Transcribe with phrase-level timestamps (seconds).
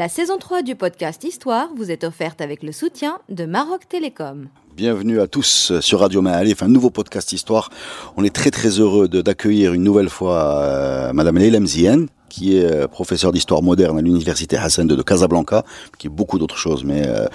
[0.00, 4.48] La saison 3 du podcast Histoire vous est offerte avec le soutien de Maroc Télécom.
[4.74, 7.68] Bienvenue à tous sur Radio Ma'alif, un nouveau podcast Histoire.
[8.16, 12.64] On est très très heureux d'accueillir une nouvelle fois euh, Madame Leila Mzien, qui est
[12.64, 15.66] euh, professeure d'histoire moderne à l'université Hassan II de Casablanca,
[15.98, 17.26] qui est beaucoup d'autres choses, mais euh,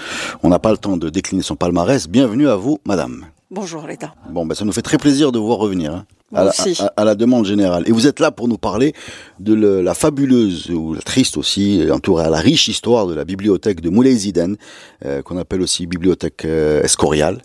[0.41, 2.07] on n'a pas le temps de décliner son palmarès.
[2.09, 3.27] Bienvenue à vous, Madame.
[3.51, 4.15] Bonjour Reda.
[4.31, 5.93] Bon, ben, ça nous fait très plaisir de vous voir revenir.
[5.93, 6.75] hein, à, la, aussi.
[6.81, 7.83] à- à la demande générale.
[7.87, 8.93] Et vous êtes là pour nous parler
[9.39, 13.13] de le- la fabuleuse, ou la triste aussi, et entourée à la riche histoire de
[13.13, 14.57] la bibliothèque de Moulay Ziden,
[15.05, 17.41] euh, qu'on appelle aussi bibliothèque euh, Escorial.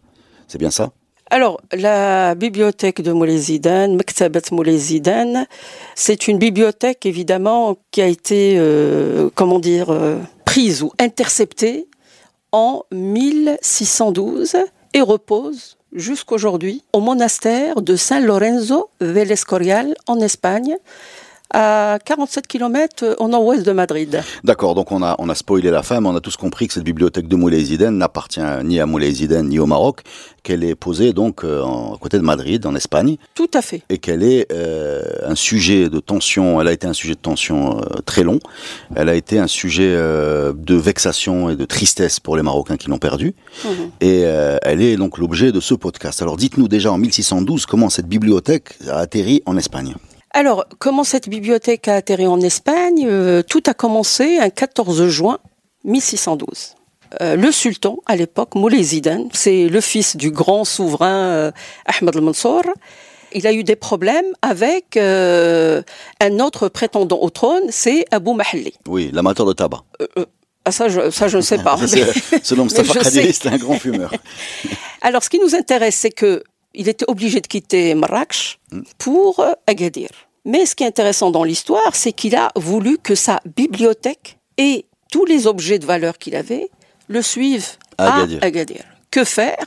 [0.49, 0.91] C'est bien ça?
[1.33, 5.47] Alors, la bibliothèque de Moulay Zidane, Mektabat Moulay Zidane,
[5.95, 11.87] c'est une bibliothèque évidemment qui a été, euh, comment dire, euh, prise ou interceptée
[12.51, 14.57] en 1612
[14.93, 20.77] et repose jusqu'aujourd'hui au monastère de San Lorenzo del Escorial en Espagne,
[21.53, 24.23] à 47 km au nord-ouest de Madrid.
[24.45, 26.75] D'accord, donc on a, on a spoilé la fin, mais on a tous compris que
[26.75, 30.03] cette bibliothèque de Moulay Ziden n'appartient ni à Moulay Ziden ni au Maroc,
[30.43, 33.83] qu'elle est posée donc euh, à côté de Madrid, en Espagne, Tout à fait.
[33.91, 37.79] et qu'elle est euh, un sujet de tension, elle a été un sujet de tension
[37.79, 38.39] euh, très long,
[38.97, 42.89] elle a été un sujet euh, de vexation et de tristesse pour les Marocains qui
[42.89, 43.71] l'ont perdu, Mhm.
[44.01, 46.23] et euh, elle est donc l'objet de ce podcast.
[46.23, 49.95] Alors dites-nous déjà en 1612 comment cette bibliothèque a atterri en Espagne?
[50.33, 53.07] Alors, comment cette bibliothèque a atterri en Espagne?
[53.09, 55.39] Euh, Tout a commencé un 14 juin
[55.85, 56.75] 1612.
[57.21, 61.51] Euh, le sultan, à l'époque, Moulay Zidane, c'est le fils du grand souverain euh,
[61.87, 62.63] Ahmed al-Mansour.
[63.33, 65.83] Il a eu des problèmes avec euh,
[66.21, 68.75] un autre prétendant au trône, c'est Abou Mahalli.
[68.89, 69.83] Oui, l'amateur de tabac.
[70.65, 71.77] Ah, ça, je, ça, je ne sais pas.
[71.87, 72.13] C'est-
[72.45, 73.33] Selon Mustafa sais.
[73.33, 74.13] c'était un grand fumeur.
[75.01, 76.45] Alors, ce qui nous intéresse, c'est que
[76.75, 78.59] il était obligé de quitter Marrakech
[78.99, 80.09] pour euh, Agadir.
[80.45, 84.87] Mais ce qui est intéressant dans l'histoire, c'est qu'il a voulu que sa bibliothèque et
[85.13, 86.71] tous les objets de valeur qu'il avait
[87.09, 88.39] le suivent À à Agadir.
[88.43, 88.85] Agadir.
[89.11, 89.67] Que faire?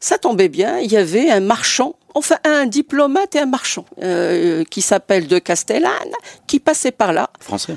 [0.00, 4.64] Ça tombait bien, il y avait un marchand, enfin un diplomate et un marchand, euh,
[4.64, 6.12] qui s'appelle de Castellane,
[6.46, 7.76] qui passait par là Français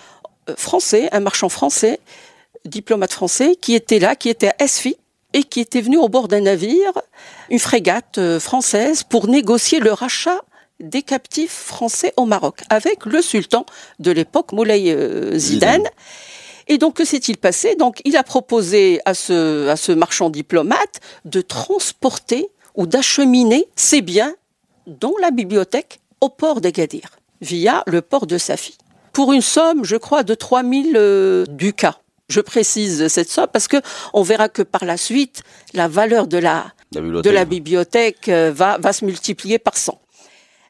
[0.49, 1.99] euh, français, un marchand français,
[2.65, 4.97] diplomate français, qui était là, qui était à Esfi,
[5.33, 6.93] et qui était venu au bord d'un navire,
[7.49, 10.41] une frégate euh, française, pour négocier le rachat
[10.79, 13.65] des captifs français au Maroc, avec le sultan
[13.99, 15.87] de l'époque, Moulay euh, Zidane.
[16.67, 17.75] Et donc, que s'est-il passé?
[17.75, 24.01] Donc, il a proposé à ce, à ce marchand diplomate de transporter ou d'acheminer ses
[24.01, 24.33] biens,
[24.87, 28.77] dont la bibliothèque, au port d'Agadir, via le port de Safi.
[29.13, 32.00] Pour une somme, je crois, de 3000 euh, ducats.
[32.31, 33.77] Je précise cette somme parce que
[34.13, 35.43] on verra que par la suite,
[35.73, 37.33] la valeur de la, La de bibliothèque.
[37.33, 39.99] la bibliothèque euh, va, va se multiplier par 100.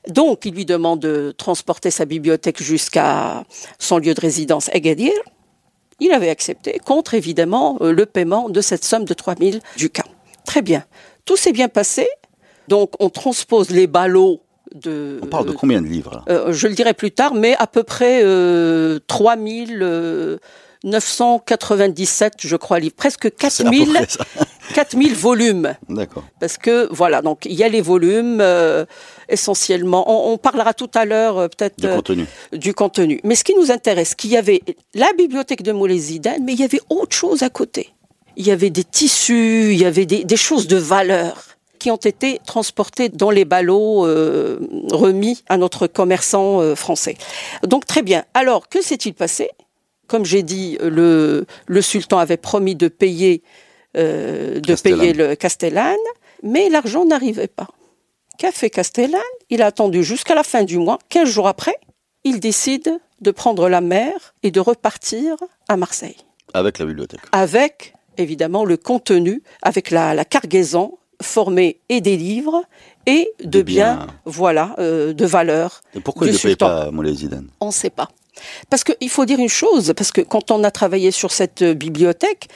[0.08, 3.44] Donc, il lui demande de transporter sa bibliothèque jusqu'à
[3.78, 5.14] son lieu de résidence, Agadir.
[6.00, 10.06] Il avait accepté, contre évidemment euh, le paiement de cette somme de 3000 ducats.
[10.46, 10.84] Très bien.
[11.26, 12.08] Tout s'est bien passé.
[12.68, 14.42] Donc, on transpose les ballots
[14.74, 15.20] de.
[15.22, 17.84] On parle de combien de livres Euh, je le dirai plus tard, mais à peu
[17.84, 18.98] près euh,
[20.84, 22.96] 3997, je crois, livres.
[22.96, 24.26] Presque C'est à peu 4000, près ça.
[24.74, 25.76] 4000 volumes.
[25.90, 26.24] D'accord.
[26.40, 28.86] Parce que, voilà, donc il y a les volumes, euh,
[29.30, 30.04] essentiellement.
[30.08, 32.26] On, on parlera tout à l'heure, euh, peut-être, Du euh, contenu.
[32.54, 33.20] du contenu.
[33.24, 34.62] Mais ce qui nous intéresse, qu'il y avait
[34.94, 37.90] la bibliothèque de Moulay Zidane, mais il y avait autre chose à côté.
[38.38, 41.48] Il y avait des tissus, il y avait des, des choses de valeur
[41.80, 44.60] qui ont été transportées dans les ballots euh,
[44.92, 47.18] remis à notre commerçant euh, français.
[47.64, 48.24] Donc très bien.
[48.36, 49.50] Alors, que s'est-il passé?
[50.12, 53.44] Comme j'ai dit, le, le sultan avait promis de payer,
[53.96, 55.00] euh, de Castellane.
[55.00, 55.96] payer le Castellane,
[56.44, 57.70] mais l'argent n'arrivait pas.
[58.38, 59.22] Qu'a fait Castellane?
[59.50, 61.76] Il a attendu jusqu'à la fin du mois, 15 jours après,
[62.26, 65.38] il décide de prendre la mer et de repartir
[65.70, 66.18] à Marseille.
[66.54, 67.22] Avec la bibliothèque.
[67.32, 72.64] Avec, évidemment, le contenu, avec la, la cargaison formée et des livres
[73.06, 74.08] et de biens, biens.
[74.26, 75.82] voilà, euh, de valeur.
[75.96, 77.48] Et pourquoi du il ne paye pas Moulay Zidane?
[77.62, 78.10] On ne sait pas.
[78.70, 81.74] Parce qu'il faut dire une chose, parce que quand on a travaillé sur cette euh,
[81.74, 82.48] bibliothèque,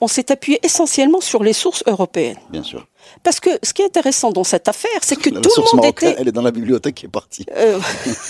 [0.00, 2.38] on s'est appuyé essentiellement sur les sources européennes.
[2.50, 2.86] Bien sûr.
[3.22, 5.84] Parce que ce qui est intéressant dans cette affaire, c'est que La tout le monde
[5.84, 6.16] était...
[6.18, 7.44] elle est dans la bibliothèque qui est partie.
[7.54, 7.78] Euh,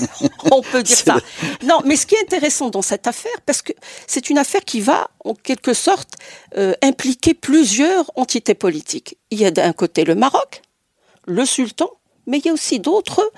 [0.50, 1.18] on peut dire ça.
[1.64, 3.72] Non, mais ce qui est intéressant dans cette affaire, parce que
[4.06, 6.14] c'est une affaire qui va, en quelque sorte,
[6.56, 9.16] euh, impliquer plusieurs entités politiques.
[9.30, 10.62] Il y a d'un côté le Maroc,
[11.26, 11.90] le sultan,
[12.30, 13.28] mais il y a aussi d'autres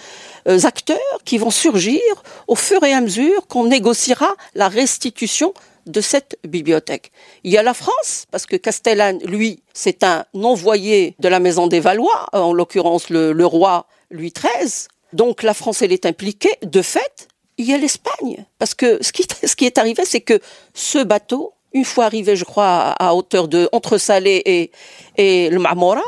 [0.46, 2.00] euh, acteurs qui vont surgir
[2.46, 5.54] au fur et à mesure qu'on négociera la restitution
[5.86, 7.10] de cette bibliothèque.
[7.42, 11.66] Il y a la France, parce que Castellane, lui, c'est un envoyé de la maison
[11.66, 14.88] des Valois, en l'occurrence le, roi Louis XIII.
[15.12, 16.56] Donc la France, elle est impliquée.
[16.62, 18.44] De fait, il y a l'Espagne.
[18.58, 20.38] Parce que ce qui, est arrivé, c'est que
[20.74, 24.70] ce bateau, une fois arrivé, je crois, à, hauteur de entre Salé et,
[25.16, 26.02] et le Marmora,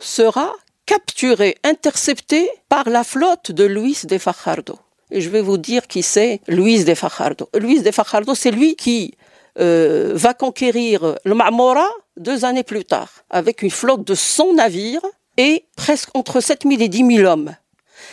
[0.00, 0.52] sera
[0.86, 4.78] capturé, intercepté par la flotte de Luis de Fajardo.
[5.10, 7.48] Et je vais vous dire qui c'est Luis de Fajardo.
[7.54, 9.14] Luis de Fajardo, c'est lui qui
[9.58, 15.04] euh, va conquérir le Marmora deux années plus tard, avec une flotte de 100 navires
[15.36, 17.54] et presque entre 7000 et 10 000 hommes.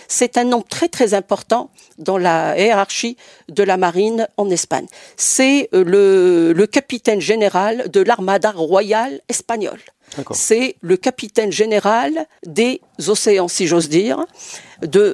[0.07, 3.17] C'est un nombre très très important dans la hiérarchie
[3.47, 4.87] de la marine en Espagne.
[5.17, 9.81] C'est euh, le, le capitaine général de l'armada royale espagnole.
[10.31, 14.25] C'est le capitaine général des océans, si j'ose dire.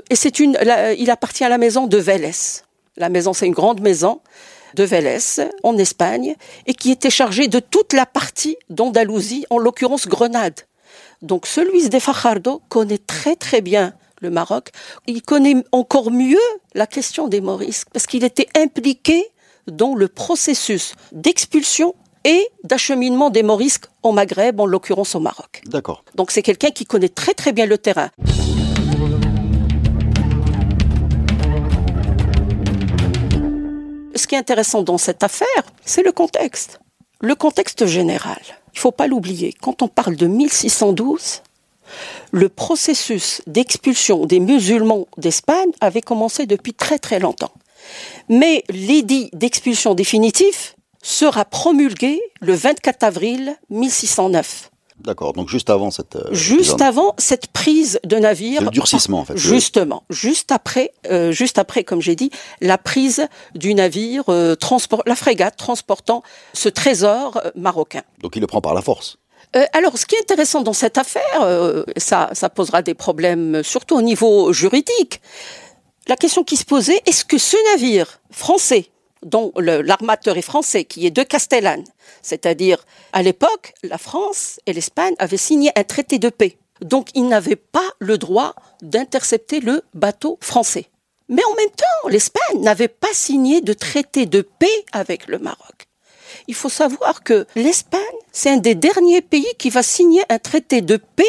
[0.10, 0.58] Et c'est une,
[0.98, 2.62] il appartient à la maison de Vélez.
[2.98, 4.22] La maison, c'est une grande maison
[4.74, 5.20] de Vélez,
[5.64, 10.62] en Espagne, et qui était chargée de toute la partie d'Andalousie, en l'occurrence Grenade.
[11.22, 14.70] Donc, ce Luis de Fajardo connaît très très bien le Maroc.
[15.08, 16.38] Il connaît encore mieux
[16.74, 19.26] la question des Morisques, parce qu'il était impliqué
[19.68, 21.96] dans le processus d'expulsion
[22.26, 25.62] et d'acheminement des Morisques au Maghreb, en l'occurrence au Maroc.
[25.68, 26.04] D'accord.
[26.16, 28.10] Donc c'est quelqu'un qui connaît très très bien le terrain.
[34.16, 35.48] Ce qui est intéressant dans cette affaire,
[35.86, 36.80] c'est le contexte.
[37.22, 38.42] Le contexte général.
[38.74, 39.54] Il ne faut pas l'oublier.
[39.62, 41.44] Quand on parle de 1612,
[42.32, 47.52] le processus d'expulsion des musulmans d'Espagne avait commencé depuis très très longtemps.
[48.30, 50.75] Mais l'édit d'expulsion définitif
[51.06, 54.72] sera promulgué le 24 avril 1609
[55.02, 55.34] D'accord.
[55.34, 56.16] Donc juste avant cette.
[56.16, 58.62] euh, juste avant cette prise de navire.
[58.64, 59.36] Le durcissement, en fait.
[59.38, 62.32] Justement, juste après, euh, juste après, comme j'ai dit,
[62.62, 66.24] la prise du navire, euh, transport, la frégate transportant
[66.54, 68.04] ce trésor euh, marocain.
[68.22, 69.18] Donc il le prend par la force.
[69.58, 73.64] Euh, alors, ce qui est intéressant dans cette affaire, euh, ça, ça posera des problèmes,
[73.64, 75.22] surtout au niveau juridique.
[76.08, 78.90] La question qui se posait, est-ce que ce navire français,
[79.26, 81.84] dont l'armateur est français, qui est de Castellane,
[82.22, 86.58] c'est-à-dire à l'époque, la France et l'Espagne avaient signé un traité de paix.
[86.82, 90.86] Donc, ils n'avaient pas le droit d'intercepter le bateau français.
[91.28, 95.88] Mais en même temps, l'Espagne n'avait pas signé de traité de paix avec le Maroc.
[96.48, 98.02] Il faut savoir que l'Espagne,
[98.32, 101.24] c'est un des derniers pays qui va signer un traité de paix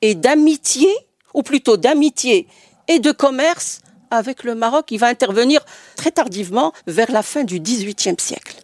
[0.00, 0.88] et d'amitié,
[1.34, 2.46] ou plutôt d'amitié
[2.88, 4.86] et de commerce avec le Maroc.
[4.90, 5.60] Il va intervenir
[5.96, 8.56] très tardivement, vers la fin du XVIIIe siècle,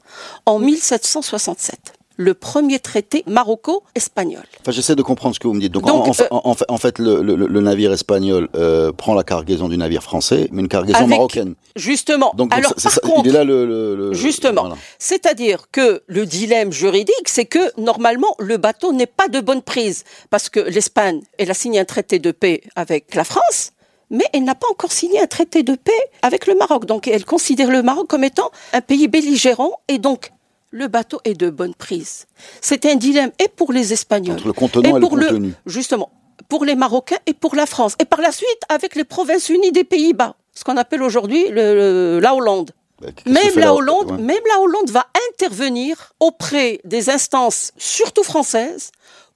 [0.46, 1.78] en 1767.
[2.16, 4.42] Le premier traité maroco-espagnol.
[4.60, 5.72] Enfin, j'essaie de comprendre ce que vous me dites.
[5.72, 8.92] Donc, Donc, en, en fait- en fait, en fait, le, le- le navire espagnol euh,
[8.92, 11.54] prend la cargaison du navire français, mais une cargaison Avec- marocaine.
[11.76, 12.32] Justement.
[12.36, 13.64] Donc, Alors, par ça- contre, il est là le.
[13.64, 14.62] le- le- Justement.
[14.62, 14.76] voilà.
[14.98, 20.04] C'est-à-dire que le dilemme juridique, c'est que normalement, le bateau n'est pas de bonne prise.
[20.28, 23.72] Parce que l'Espagne, elle a signé un traité de paix avec la France,
[24.10, 25.92] mais elle n'a pas encore signé un traité de paix
[26.22, 26.84] avec le Maroc.
[26.84, 30.32] Donc, elle considère le Maroc comme étant un pays belligérant et donc,
[30.72, 32.26] le bateau est de bonne prise.
[32.60, 34.36] C'est un dilemme et pour les Espagnols.
[34.36, 35.52] Entre le contenant et, pour le- contenu.
[35.66, 36.10] Justement,
[36.48, 37.94] pour les Marocains et pour la France.
[38.00, 42.34] Et par la suite, avec les provinces unies des Pays-Bas, ce qu'on appelle aujourd'hui la
[42.34, 42.70] Hollande.
[43.00, 44.18] Bah, qu'est-ce que Même fait la, Hollande, ouais.
[44.18, 48.90] même la Hollande va intervenir auprès des instances, surtout françaises,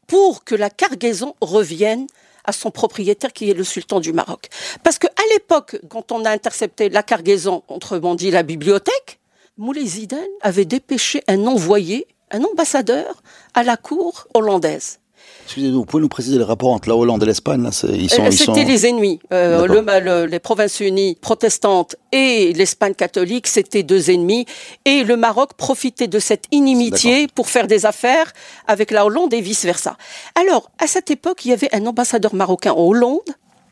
[0.07, 2.07] pour que la cargaison revienne
[2.45, 4.49] à son propriétaire qui est le sultan du Maroc.
[4.83, 9.19] Parce que à l'époque, quand on a intercepté la cargaison, autrement dit la bibliothèque,
[9.57, 9.85] Moulay
[10.41, 13.23] avait dépêché un envoyé, un ambassadeur
[13.55, 14.99] à la cour hollandaise.
[15.45, 18.23] Excusez-nous, vous pouvez nous préciser les rapports entre la Hollande et l'Espagne Ils sont.
[18.55, 19.21] C'était les ennemis.
[19.33, 24.47] Euh, le- le- les provinces unies protestantes et l'Espagne catholique, c'était deux ennemis.
[24.85, 28.33] Et le Maroc profitait de cette inimitié pour faire des affaires
[28.67, 29.97] avec la Hollande et vice-versa.
[30.35, 33.21] Alors, à cette époque, il y avait un ambassadeur marocain en Hollande,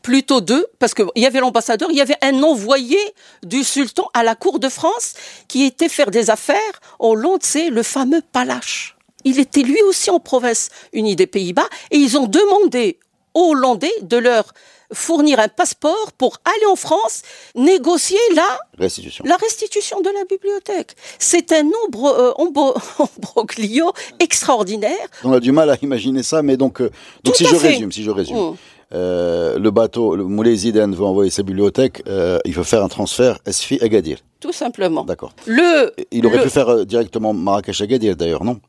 [0.03, 2.97] plutôt deux, parce qu'il y avait l'ambassadeur, il y avait un envoyé
[3.43, 5.13] du sultan à la cour de France
[5.47, 6.57] qui était faire des affaires
[6.99, 8.92] en Hollande, c'est le fameux Palache.
[9.25, 12.99] Il était lui aussi en province unie des Pays-Bas et ils ont demandé
[13.33, 14.53] aux Hollandais de leur
[14.93, 17.23] fournir un passeport pour aller en France
[17.55, 18.45] négocier la
[18.77, 19.25] Restitution.
[19.27, 20.95] la restitution de la bibliothèque.
[21.17, 25.07] C'est un nombre euh, ombroglio extraordinaire.
[25.23, 26.91] On a du mal à imaginer ça, mais donc, euh,
[27.23, 27.69] donc si je fait.
[27.69, 28.55] résume, si je résume, Mm.
[28.93, 32.89] euh, le bateau, le Moulay Zidane veut envoyer sa bibliothèque, euh, il veut faire un
[32.89, 34.19] transfert SFI Agadir.
[34.39, 35.03] Tout simplement.
[35.05, 35.33] D'accord.
[35.47, 38.59] Le, Il aurait le- pu faire euh, directement Marrakech Agadir d'ailleurs, non?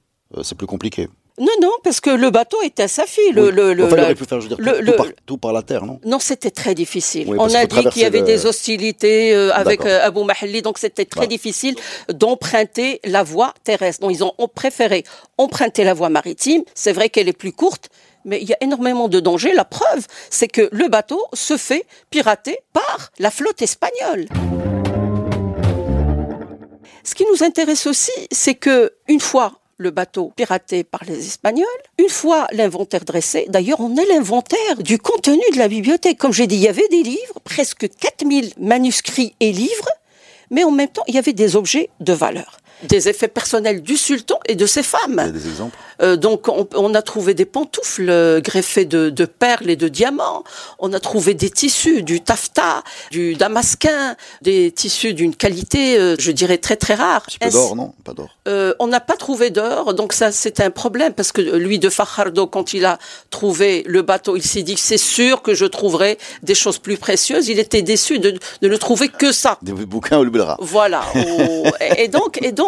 [0.43, 1.09] C'est plus compliqué.
[1.37, 3.33] Non, non, parce que le bateau était à sa fille.
[3.33, 3.53] Le, Oui.
[3.53, 5.85] le, le- il pu faire, je veux dire, le- tout, par, tout par la terre,
[5.85, 7.27] non Non, c'était très difficile.
[7.29, 10.79] Oui, On a dit qu'il y avait des hostilités euh, avec euh, Abou Mahalli, donc
[10.79, 11.29] c'était très Voilà.
[11.29, 11.75] difficile
[12.09, 14.03] d'emprunter la voie terrestre.
[14.03, 15.03] Donc ils ont ont préféré
[15.37, 16.63] emprunter la voie maritime.
[16.75, 17.89] C'est vrai qu'elle est plus courte,
[18.25, 19.55] mais il y a énormément de dangers.
[19.55, 24.27] La preuve, c'est que le bateau se fait pirater par la flotte espagnole.
[27.03, 31.67] Ce qui nous intéresse aussi, c'est que une fois le bateau piraté par les Espagnols,
[31.99, 36.19] une fois l'inventaire dressé, d'ailleurs on a l'inventaire du contenu de la bibliothèque.
[36.19, 39.89] Comme j'ai dit, il y avait des livres, presque 4000 manuscrits et livres,
[40.51, 42.59] mais en même temps il y avait des objets de valeur.
[42.83, 45.33] Des effets personnels du sultan et de ses Il y a femmes.
[45.33, 49.71] des exemples Euh, donc on, on a trouvé des pantoufles euh, greffées de, de perles
[49.71, 50.43] et de diamants.
[50.81, 56.33] On a trouvé des tissus, du taffetas, du damasquin, des tissus d'une qualité, euh, je
[56.33, 57.25] dirais, très très rare.
[57.41, 57.95] Un d'or, non?
[58.05, 58.29] Pas d'or.
[58.49, 61.89] euh, on n'a pas trouvé d'or, donc ça c'est un problème parce que lui de
[61.89, 62.99] Fajardo, quand il a
[63.31, 67.49] trouvé le bateau, il s'est dit c'est sûr que je trouverai des choses plus précieuses.
[67.49, 69.59] Il était déçu de, de ne trouver que ça.
[69.63, 70.57] Des bouquins au Lubelra.
[70.61, 71.05] Voilà.
[71.99, 72.64] Et donc, et donc,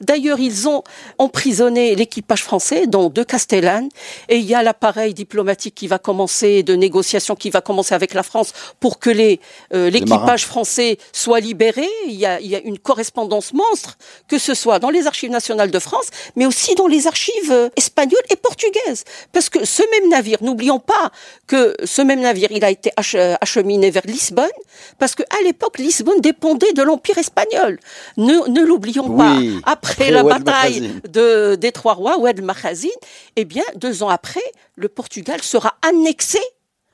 [0.00, 0.82] d'ailleurs, ils ont
[1.18, 3.88] emprisonné l'équipage français, dont deux Castellane,
[4.28, 8.14] et il y a l'appareil diplomatique qui va commencer, de négociation qui va commencer avec
[8.14, 9.40] la France pour que les
[9.72, 11.88] euh, l'équipage français soit libéré.
[12.06, 13.96] Il y, a, il y a une correspondance monstre,
[14.28, 17.68] que ce soit dans les archives nationales de France, mais aussi dans les archives euh,
[17.76, 21.10] espagnoles et portugaises, parce que ce même navire, n'oublions pas
[21.46, 24.58] que ce même navire, il a été euh, acheminé vers Lisbonne,
[24.98, 27.78] parce que à l'époque, Lisbonne dépendait de l'Empire espagnol.
[28.16, 29.33] Ne, ne l'oublions Oui, pas.
[29.64, 32.90] Après, après la bataille de, des Trois Rois, Oued Makhazine,
[33.36, 34.42] eh bien, deux ans après,
[34.76, 36.38] le Portugal sera annexé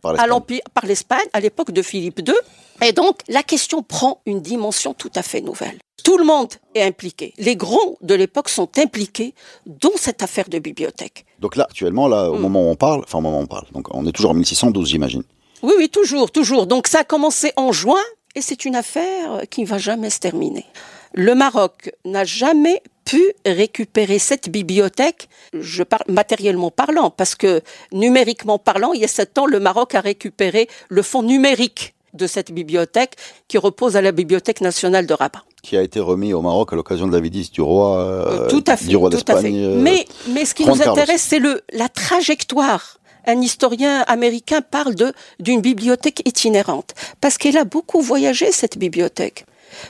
[0.02, 2.35] par l'Espagne à l'époque de Philippe II.
[2.82, 5.78] Et donc, la question prend une dimension tout à fait nouvelle.
[6.02, 7.35] Tout le monde est impliqué.
[7.37, 9.35] Les grands de l'époque sont impliqués
[9.66, 11.26] dans cette affaire de bibliothèque.
[11.40, 12.40] Donc là, actuellement, là, au Mm.
[12.40, 14.35] moment où on parle, enfin au moment où on parle, donc on est toujours en
[14.35, 15.23] 1612, j'imagine.
[15.62, 16.66] Oui, oui, toujours, toujours.
[16.66, 18.00] Donc ça a commencé en juin
[18.35, 20.64] et c'est une affaire qui ne va jamais se terminer.
[21.12, 27.62] Le Maroc n'a jamais pu récupérer cette bibliothèque, je parle matériellement parlant, parce que
[27.93, 32.26] numériquement parlant, il y a sept ans, le Maroc a récupéré le fonds numérique de
[32.26, 33.17] cette bibliothèque
[33.49, 35.43] qui repose à la Bibliothèque nationale de Rabat.
[35.62, 38.64] Qui a été remis au Maroc à l'occasion de la visite du roi, euh, tout
[38.67, 39.57] à fait, du roi d'Espagne.
[39.57, 42.99] euh, Mais, mais ce qui nous intéresse, c'est le la trajectoire.
[43.26, 49.45] Un historien américain parle de d'une bibliothèque itinérante parce qu'elle a beaucoup voyagé cette bibliothèque.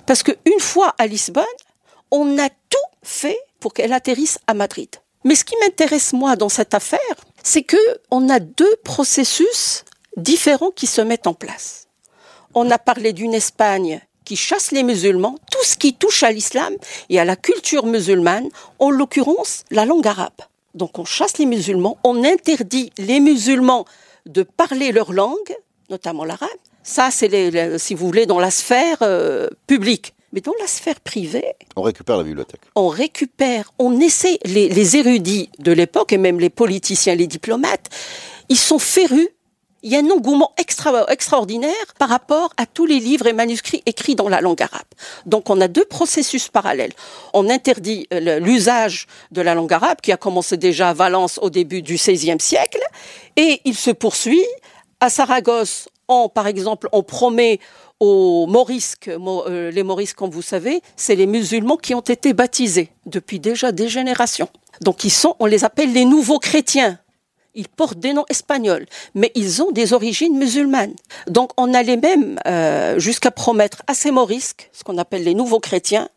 [0.07, 1.45] Parce que une fois à Lisbonne,
[2.11, 4.89] on a tout fait pour qu'elle atterrisse à Madrid.
[5.25, 7.01] Mais ce qui m'intéresse moi dans cette affaire,
[7.43, 7.77] c'est que
[8.11, 9.85] on a deux processus
[10.17, 11.89] différents qui se mettent en place.
[12.55, 16.75] On a parlé d'une Espagne qui chasse les musulmans, tout ce qui touche à l'islam
[17.09, 20.41] et à la culture musulmane, en l'occurrence la langue arabe.
[20.75, 23.85] Donc on chasse les musulmans, on interdit les musulmans
[24.27, 25.57] de parler leur langue,
[25.89, 26.49] notamment l'arabe.
[26.83, 30.15] Ça, c'est, si vous voulez, dans la sphère euh, publique.
[30.33, 32.61] Mais dans la sphère privée, On récupère la bibliothèque.
[32.77, 37.89] on récupère, on essaie, les, les érudits de l'époque et même les politiciens, les diplomates,
[38.49, 39.29] ils sont férus.
[39.83, 43.83] Il y a un engouement extra, extraordinaire par rapport à tous les livres et manuscrits
[43.87, 44.87] écrits dans la langue arabe.
[45.27, 46.93] Donc on a deux processus parallèles.
[47.33, 51.51] On interdit euh, l'usage de la langue arabe qui a commencé déjà à Valence au
[51.51, 52.83] début du XVIe siècle
[53.37, 54.45] et il se poursuit
[55.01, 55.89] à Saragosse.
[56.35, 57.61] Par exemple, on promet
[58.01, 62.33] aux Morisques, mo- euh, les Morisques, comme vous savez, c'est les musulmans qui ont été
[62.33, 64.49] baptisés depuis déjà des générations.
[64.81, 66.99] Donc ils sont, on les appelle les nouveaux chrétiens.
[67.55, 70.95] Ils portent des noms espagnols, mais ils ont des origines musulmanes.
[71.27, 75.61] Donc on allait même euh, jusqu'à promettre à ces Morisques, ce qu'on appelle les nouveaux
[75.61, 76.09] chrétiens,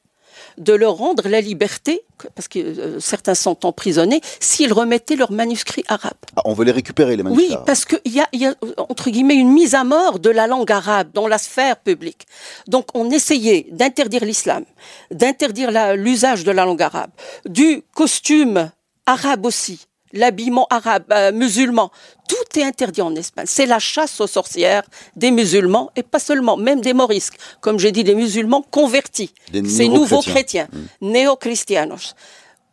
[0.57, 2.03] de leur rendre la liberté,
[2.35, 6.13] parce que euh, certains sont emprisonnés, s'ils remettaient leurs manuscrits arabes.
[6.35, 7.49] Ah, on veut les récupérer, les manuscrits.
[7.51, 10.47] Oui, parce qu'il y a, y a, entre guillemets, une mise à mort de la
[10.47, 12.25] langue arabe dans la sphère publique.
[12.67, 14.63] Donc, on essayait d'interdire l'islam,
[15.11, 17.11] d'interdire l'usage de la langue arabe,
[17.45, 18.71] du costume
[19.05, 21.91] arabe aussi, l'habillement arabe, euh, musulman.
[22.29, 23.45] Tout est interdit en Espagne.
[23.47, 24.83] C'est la chasse aux sorcières
[25.15, 27.37] des musulmans, et pas seulement, même des morisques.
[27.59, 29.33] Comme j'ai dit, des musulmans convertis.
[29.51, 30.67] Des Ces nouveaux chrétiens.
[30.67, 32.15] chrétiens, néo-christianos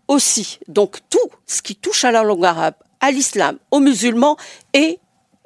[0.08, 0.58] aussi.
[0.68, 4.36] Donc tout ce qui touche à la langue arabe, à l'islam, aux musulmans,
[4.74, 4.98] et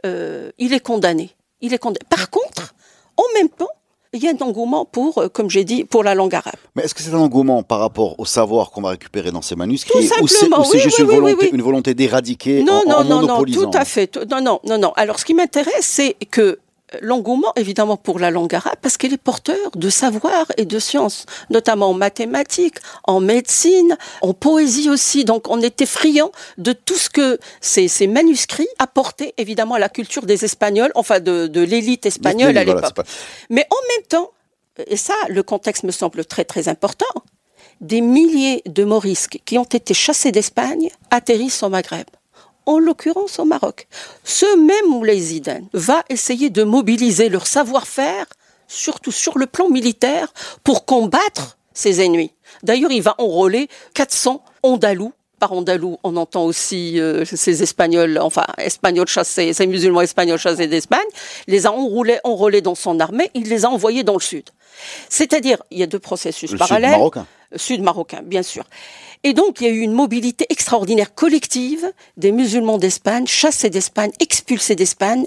[0.04, 1.30] euh, il est condamné.
[1.60, 2.00] Il est condamné.
[2.08, 2.74] Par contre,
[3.16, 3.68] en même temps,
[4.14, 6.54] il y a un engouement pour, euh, comme j'ai dit, pour la langue arabe.
[6.76, 9.56] Mais est-ce que c'est un engouement par rapport au savoir qu'on va récupérer dans ces
[9.56, 12.88] manuscrits Tout ou c'est oui, juste oui, une volonté, oui, une volonté d'éradiquer Non, en,
[12.88, 14.16] non, en non, non, tout à fait.
[14.30, 14.92] Non, non, non, non.
[14.96, 16.58] Alors, ce qui m'intéresse, c'est que
[17.00, 21.26] l'engouement, évidemment, pour la langue arabe, parce qu'elle est porteur de savoir et de sciences,
[21.50, 25.24] notamment en mathématiques, en médecine, en poésie aussi.
[25.24, 29.88] Donc, on était friand de tout ce que ces, ces manuscrits apportaient, évidemment, à la
[29.88, 32.94] culture des Espagnols, enfin, de, de l'élite espagnole à l'époque.
[32.94, 33.02] pas-
[33.50, 34.30] Mais en même temps,
[34.88, 37.06] et ça, le contexte me semble très très important,
[37.80, 42.06] des milliers de morisques qui ont été chassés d'Espagne atterrissent au Maghreb,
[42.66, 43.86] en l'occurrence au Maroc.
[44.24, 48.26] Ce même Moulay Zidane va essayer de mobiliser leur savoir-faire,
[48.68, 52.32] surtout sur le plan militaire, pour combattre ses ennemis.
[52.62, 55.12] D'ailleurs, il va enrôler 400 Andalous.
[55.40, 60.68] Par Andalous, on entend aussi euh, ces Espagnols, enfin Espagnols chassés, ces musulmans espagnols chassés
[60.68, 61.00] d'Espagne,
[61.48, 64.44] les a enrôlés, enrôlés dans son armée, il les a envoyés dans le sud.
[65.08, 67.26] C'est-à-dire, il y a deux processus Le sud parallèles marocain.
[67.56, 68.64] sud marocain, bien sûr.
[69.26, 74.12] Et donc, il y a eu une mobilité extraordinaire collective des musulmans d'Espagne, chassés d'Espagne,
[74.20, 75.24] expulsés d'Espagne.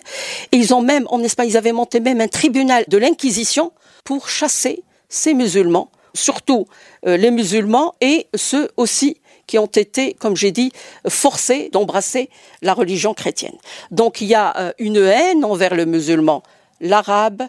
[0.52, 3.72] Et ils ont même, en Espagne, ils avaient monté même un tribunal de l'Inquisition
[4.04, 6.68] pour chasser ces musulmans, surtout
[7.08, 10.72] euh, les musulmans et ceux aussi qui ont été, comme j'ai dit,
[11.08, 12.30] forcés d'embrasser
[12.62, 13.58] la religion chrétienne.
[13.90, 16.44] Donc, il y a euh, une haine envers le musulman,
[16.82, 17.44] l'arabe,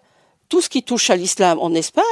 [0.48, 2.04] tout ce qui touche à l'islam en Espagne.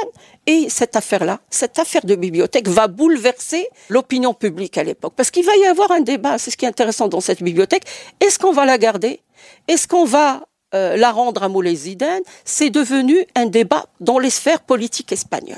[0.45, 5.13] Et cette affaire-là, cette affaire de bibliothèque va bouleverser l'opinion publique à l'époque.
[5.15, 7.83] Parce qu'il va y avoir un débat, c'est ce qui est intéressant dans cette bibliothèque.
[8.19, 9.21] Est-ce qu'on va la garder?
[9.67, 12.21] Est-ce qu'on va euh, la rendre à Moulay Zidane?
[12.45, 15.57] C'est devenu un débat dans les sphères politiques espagnoles.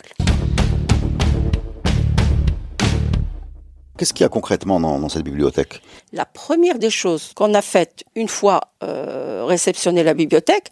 [3.98, 5.82] Qu'est-ce qu'il y a concrètement dans, dans cette bibliothèque?
[6.14, 10.70] La première des choses qu'on a faites une fois euh, réceptionné la bibliothèque,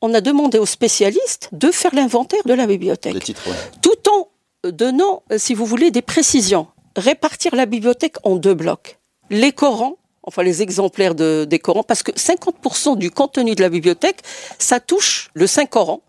[0.00, 3.14] on a demandé aux spécialistes de faire l'inventaire de la bibliothèque.
[3.14, 3.56] Les titres, ouais.
[3.82, 4.28] tout en
[4.70, 6.66] donnant, euh, si vous voulez, des précisions.
[6.96, 8.98] Répartir la bibliothèque en deux blocs.
[9.30, 13.68] Les Corans, enfin les exemplaires de, des Corans, parce que 50% du contenu de la
[13.68, 14.20] bibliothèque,
[14.58, 16.00] ça touche le Saint-Coran.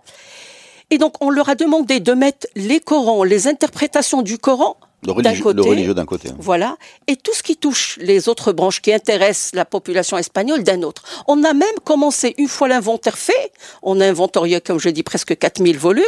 [0.89, 5.13] Et donc on leur a demandé de mettre les Corans, les interprétations du Coran Le
[5.13, 6.29] religieux d'un côté.
[6.29, 6.35] hein.
[6.39, 6.77] Voilà.
[7.07, 11.03] Et tout ce qui touche les autres branches qui intéressent la population espagnole d'un autre.
[11.27, 15.37] On a même commencé, une fois l'inventaire fait, on a inventorié, comme je dis, presque
[15.37, 16.03] 4000 volumes,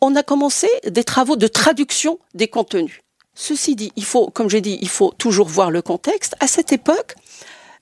[0.00, 3.00] on a commencé des travaux de traduction des contenus.
[3.34, 6.34] Ceci dit, il faut, comme j'ai dit, il faut toujours voir le contexte.
[6.40, 7.14] À cette époque,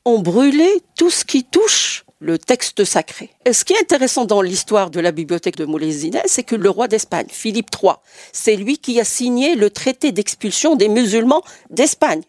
[0.05, 3.31] on brûlait tout ce qui touche le texte sacré.
[3.47, 5.91] Et ce qui est intéressant dans l'histoire de la bibliothèque de Moulay
[6.27, 7.95] c'est que le roi d'Espagne, Philippe III,
[8.33, 12.23] c'est lui qui a signé le traité d'expulsion des musulmans d'Espagne,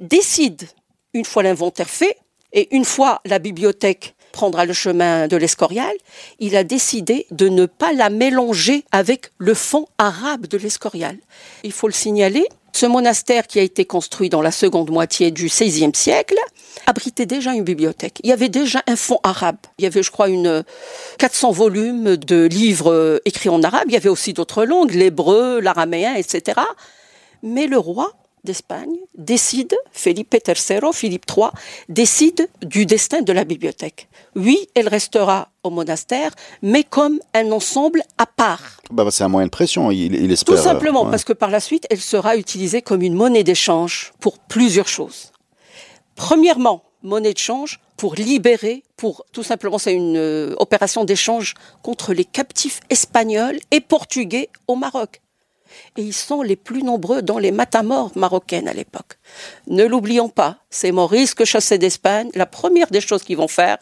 [0.00, 0.68] décide,
[1.12, 2.16] une fois l'inventaire fait,
[2.52, 5.94] et une fois la bibliothèque prendra le chemin de l'Escorial,
[6.38, 11.16] il a décidé de ne pas la mélanger avec le fond arabe de l'Escorial.
[11.64, 15.46] Il faut le signaler, ce monastère qui a été construit dans la seconde moitié du
[15.46, 16.38] XVIe siècle
[16.86, 18.20] abritait déjà une bibliothèque.
[18.22, 19.58] Il y avait déjà un fond arabe.
[19.78, 20.64] Il y avait, je crois, une
[21.18, 23.84] 400 volumes de livres euh, écrits en arabe.
[23.86, 26.60] Il y avait aussi d'autres langues, l'hébreu, l'araméen, etc.
[27.42, 28.12] Mais le roi
[28.44, 31.48] d'Espagne décide, Philippe III, Philippe III,
[31.88, 34.08] décide du destin de la bibliothèque.
[34.36, 36.30] Oui, elle restera au monastère,
[36.62, 38.80] mais comme un ensemble à part.
[38.90, 40.56] Bah, bah, c'est un moyen de pression, il, il espère.
[40.56, 41.10] Tout simplement, euh, ouais.
[41.10, 45.27] parce que par la suite, elle sera utilisée comme une monnaie d'échange pour plusieurs choses.
[46.18, 52.12] Premièrement, monnaie de change pour libérer, pour tout simplement, c'est une euh, opération d'échange contre
[52.12, 55.22] les captifs espagnols et portugais au Maroc.
[55.96, 59.18] Et ils sont les plus nombreux dans les matamores marocaines à l'époque.
[59.68, 63.78] Ne l'oublions pas, ces morisques chassés d'Espagne, la première des choses qu'ils vont faire,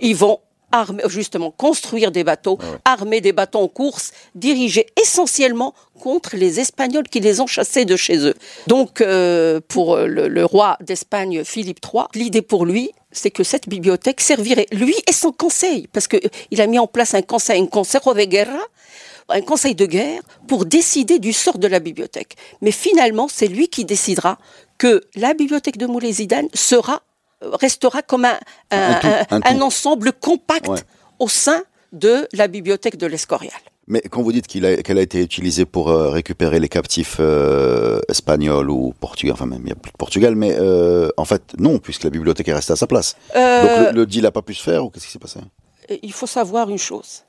[0.00, 0.40] ils vont
[0.80, 7.08] armer, justement construire des bateaux, armer des bateaux en course, dirigés essentiellement contre les Espagnols
[7.08, 8.34] qui les ont chassés de chez eux.
[8.66, 13.68] Donc, euh, pour le, le roi d'Espagne, Philippe III, l'idée pour lui, c'est que cette
[13.68, 17.66] bibliothèque servirait, lui et son conseil, parce qu'il a mis en place un conseil, un
[17.66, 18.60] consejo de guerra,
[19.28, 22.36] un conseil de guerre pour décider du sort de la bibliothèque.
[22.60, 24.38] Mais finalement, c'est lui qui décidera
[24.78, 27.02] que la bibliothèque de Moulay Zidane sera,
[27.42, 28.24] restera comme
[28.70, 30.78] un, ensemble compact Ouais.
[31.18, 33.52] au sein de la bibliothèque de l'Escorial.
[33.88, 38.00] Mais quand vous dites a- qu'elle a été utilisée pour euh, récupérer les captifs euh,
[38.08, 41.42] espagnols ou portugais, enfin même il n'y a plus de Portugal, mais euh, en fait
[41.58, 43.16] non, puisque la bibliothèque est restée à sa place.
[43.32, 45.38] Donc le, le deal n'a pas pu se faire ou qu'est-ce qui s'est passé?
[46.02, 47.22] Il faut savoir une chose.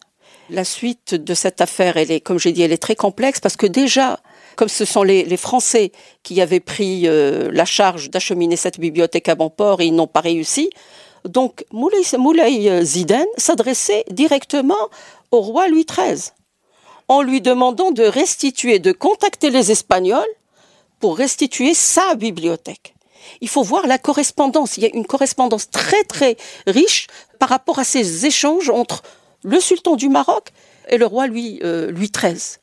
[0.49, 3.55] La suite de cette affaire, elle est, comme j'ai dit, elle est très complexe parce
[3.57, 4.19] que déjà,
[4.57, 5.93] comme ce sont les, Français
[6.23, 10.07] qui avaient pris euh, la charge d'acheminer cette bibliothèque à bon port et ils n'ont
[10.07, 10.69] pas réussi,
[11.23, 14.89] Donc Moulay, Moulay Ziden s'adressait directement
[15.31, 16.31] au roi Louis XIII
[17.07, 20.25] en lui demandant de restituer, de contacter les Espagnols
[20.99, 22.95] pour restituer sa bibliothèque.
[23.41, 24.77] Il faut voir la correspondance.
[24.77, 27.07] Il y a une correspondance très très riche
[27.39, 29.03] par rapport à ces échanges entre
[29.43, 30.49] le sultan du Maroc
[30.89, 32.57] et le roi Louis, euh, Louis XIII.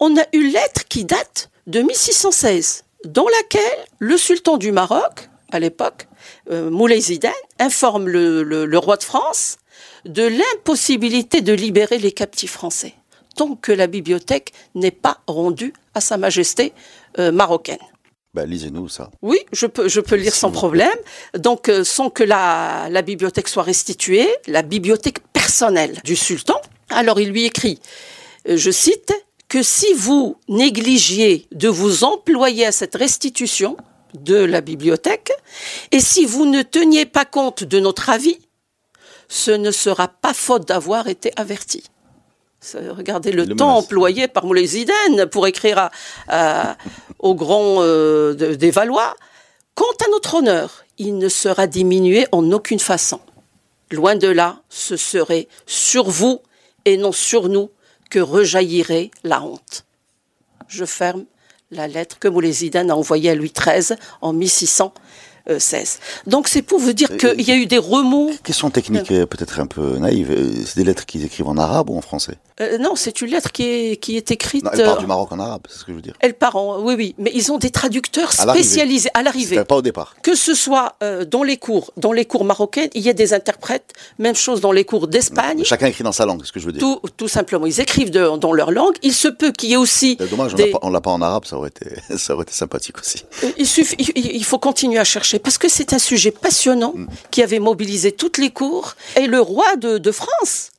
[0.00, 5.60] On a une lettre qui date de 1616, dans laquelle le sultan du Maroc, à
[5.60, 6.08] l'époque,
[6.50, 9.58] euh, Moulay Zidane, informe le roi de France
[10.04, 12.94] de l'impossibilité de libérer les captifs français
[13.36, 16.72] tant que la bibliothèque n'est pas rendue à Sa Majesté
[17.18, 17.78] euh, marocaine.
[18.34, 19.10] Ben, lisez-nous ça.
[19.22, 20.96] Oui, je peux, je peux lire sans problème.
[21.36, 26.60] Donc, euh, sans que la, la bibliothèque soit restituée, la bibliothèque personnelle du sultan.
[26.90, 27.80] Alors, il lui écrit,
[28.48, 29.12] euh, je cite,
[29.50, 33.76] que si vous négligiez de vous employer à cette restitution
[34.14, 35.32] de la bibliothèque,
[35.90, 38.38] et si vous ne teniez pas compte de notre avis,
[39.28, 41.82] ce ne sera pas faute d'avoir été averti.
[42.74, 45.90] Regardez le, temps employé par Moulay Zidane pour écrire
[46.28, 46.76] à,
[47.18, 49.16] au grand euh, des Valois.
[49.74, 53.20] Quant à notre honneur, il ne sera diminué en aucune façon.
[53.90, 56.40] Loin de là, ce serait sur vous
[56.84, 57.70] et non sur nous
[58.10, 59.86] que rejaillirait la honte.
[60.68, 61.24] Je ferme
[61.70, 64.92] la lettre que Moulay Zidane a envoyée à Louis XIII en 1600
[65.58, 65.98] 16.
[66.00, 68.32] Euh, Donc c'est pour vous dire qu'il y a eu des remous.
[68.42, 70.30] Question technique euh, peut-être un peu naïve.
[70.30, 72.34] Euh, c'est des lettres qu'ils écrivent en arabe ou en français?
[72.78, 74.66] Non, c'est une lettre qui est, qui est écrite.
[74.70, 76.12] elle part du Maroc en arabe, c'est ce que je veux dire.
[76.20, 76.78] Elle part en.
[76.82, 77.14] Oui, oui.
[77.16, 79.64] Mais ils ont des traducteurs spécialisés à l'arrivée.
[79.64, 80.14] Pas au départ.
[80.22, 80.96] Que ce soit
[81.30, 83.94] dans les cours, dans les cours marocains, il y a des interprètes.
[84.18, 85.64] Même chose dans les cours d'Espagne.
[85.64, 86.80] Chacun écrit dans sa langue, c'est ce que je veux dire.
[86.80, 87.64] Tout, tout simplement.
[87.64, 88.96] Ils écrivent dans leur langue.
[89.02, 90.16] Il se peut qu'il y ait aussi.
[90.16, 91.86] Dommage, on l'a pas en arabe, ça aurait été,
[92.18, 93.24] ça aurait été sympathique aussi.
[93.56, 96.94] Il, suffit, il faut continuer à chercher parce que c'est un sujet passionnant
[97.30, 98.94] qui avait mobilisé toutes les cours.
[99.16, 100.70] Et le roi de, France,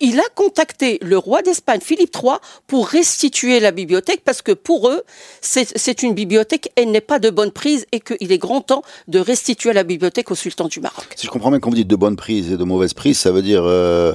[0.00, 2.34] il a contacté le roi d'Espagne, Philippe III,
[2.66, 5.02] pour restituer la bibliothèque parce que pour eux,
[5.40, 9.18] c'est une bibliothèque, elle n'est pas de bonne prise et qu'il est grand temps de
[9.18, 11.06] restituer la bibliothèque au sultan du Maroc.
[11.16, 13.30] Si je comprends bien, quand vous dites de bonne prise et de mauvaise prise, ça
[13.32, 14.14] veut dire euh,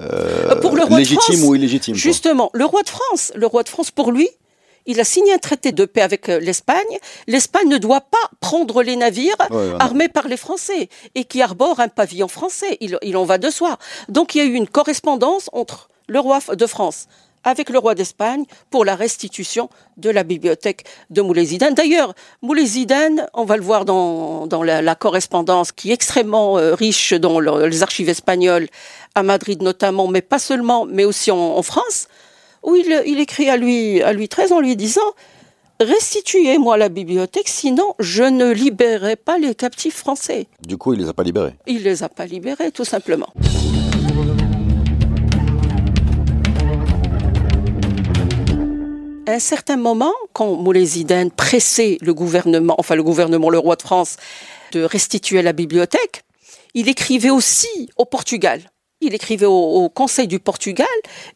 [0.00, 3.68] euh, pour le roi légitime ou illégitime Justement, le roi de France, le roi de
[3.68, 4.28] France, pour lui,
[4.90, 6.98] il a signé un traité de paix avec euh, l'Espagne.
[7.28, 9.36] L'Espagne ne doit pas prendre les navires
[9.78, 12.76] armés par les Français et qui arborent un pavillon français.
[12.80, 13.78] Il, en va de soi.
[14.08, 17.06] Donc il y a eu une correspondance entre le roi de France
[17.44, 21.72] avec le roi d'Espagne pour la restitution de la bibliothèque de Moulay Zidane.
[21.72, 27.14] D'ailleurs, Moulay Zidane, on va le voir dans, la, correspondance qui est extrêmement euh, riche
[27.14, 28.66] dans les archives espagnoles,
[29.14, 32.08] à Madrid notamment, mais pas seulement, mais aussi en France
[32.62, 35.00] où il, écrit à lui, à lui 13 en lui disant
[35.80, 40.46] Restituez-moi la bibliothèque, sinon je ne libérerai pas les captifs français.
[40.66, 41.54] Du coup, il les a pas libérés.
[41.66, 43.32] Il les a pas libérés, tout simplement.
[49.26, 53.76] À un certain moment, quand Moulay Zidane pressait le gouvernement, enfin le gouvernement, le roi
[53.76, 54.16] de France,
[54.72, 56.24] de restituer la bibliothèque,
[56.74, 58.60] il écrivait aussi au Portugal
[59.00, 60.86] il écrivait au, Conseil du Portugal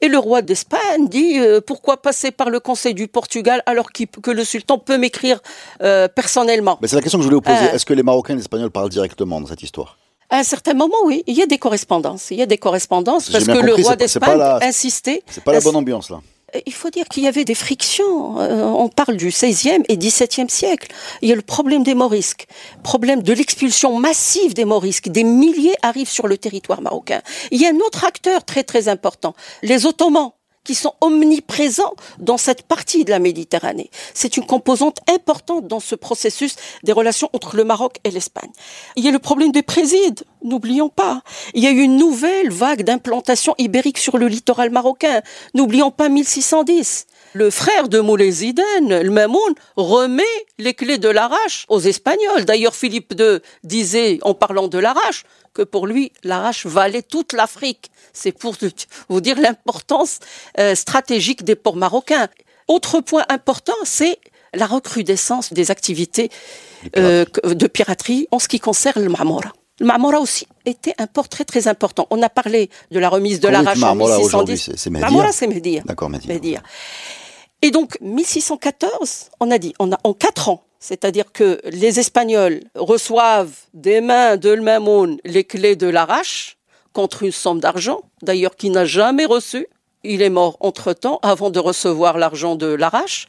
[0.01, 4.31] et le roi d'Espagne dit euh, pourquoi passer par le Conseil du Portugal alors que
[4.31, 5.41] le sultan peut m'écrire
[5.83, 6.79] euh, personnellement?
[6.81, 7.71] Mais c'est la question que je voulais vous poser.
[7.71, 7.75] Euh.
[7.75, 9.99] Est-ce que les Marocains et les Espagnols parlent directement dans cette histoire?
[10.31, 12.31] À un certain moment, oui, il y a des correspondances.
[12.31, 15.23] Il y a des correspondances parce que le roi d'Espagne insistait.
[15.29, 16.21] C'est pas la bonne ambiance là.
[16.55, 18.41] Euh, il faut dire qu'il y avait des frictions.
[18.41, 20.89] Euh, on parle du XVIe et XVIIe siècle.
[21.23, 22.47] Il y a le problème des morisques,
[22.83, 25.09] problème de l'expulsion massive des morisques.
[25.09, 27.23] Des milliers arrivent sur le territoire marocain.
[27.51, 30.33] Il y a un autre acteur très très important, les Ottomans
[30.65, 33.91] qui sont omniprésents dans cette partie de la Méditerranée.
[34.15, 38.51] C'est une composante importante dans ce processus des relations entre le Maroc et l'Espagne.
[38.97, 41.23] Il y a le problème des présides, n'oublions pas.
[41.55, 45.23] Il y a eu une nouvelle vague d'implantation ibérique sur le littoral marocain.
[45.55, 50.23] N'oublions pas 1610 le frère de Moulay Zidane, le Mamoun, remet
[50.59, 52.45] les clés de l'Arrache aux Espagnols.
[52.45, 57.91] D'ailleurs, Philippe II disait, en parlant de l'Arrache, que pour lui, l'Arrache valait toute l'Afrique.
[58.13, 58.55] C'est pour
[59.09, 60.21] vous dire l'importance
[60.59, 62.29] euh, stratégique des ports marocains.
[62.69, 64.19] Autre point important, c'est
[64.55, 66.31] la recrudescence des activités
[66.97, 69.53] euh, de piraterie en ce qui concerne le Marmora.
[69.81, 72.07] Le Marmora aussi était un port très très important.
[72.11, 74.71] On a parlé de la remise de l'Arrache en 1610.
[74.77, 75.83] C'est Marmora, c'est Médir.
[75.85, 76.11] D'accord.
[77.65, 82.61] Et donc, 1614, on a dit, on a en quatre ans, c'est-à-dire que les Espagnols
[82.75, 86.59] reçoivent des mains de Mamoun les clés de l'Arrache
[86.93, 89.67] contre une somme d'argent, d'ailleurs qu'il n'a jamais reçu.
[90.03, 93.29] Il est mort entre-temps avant de recevoir l'argent de l'Arrache.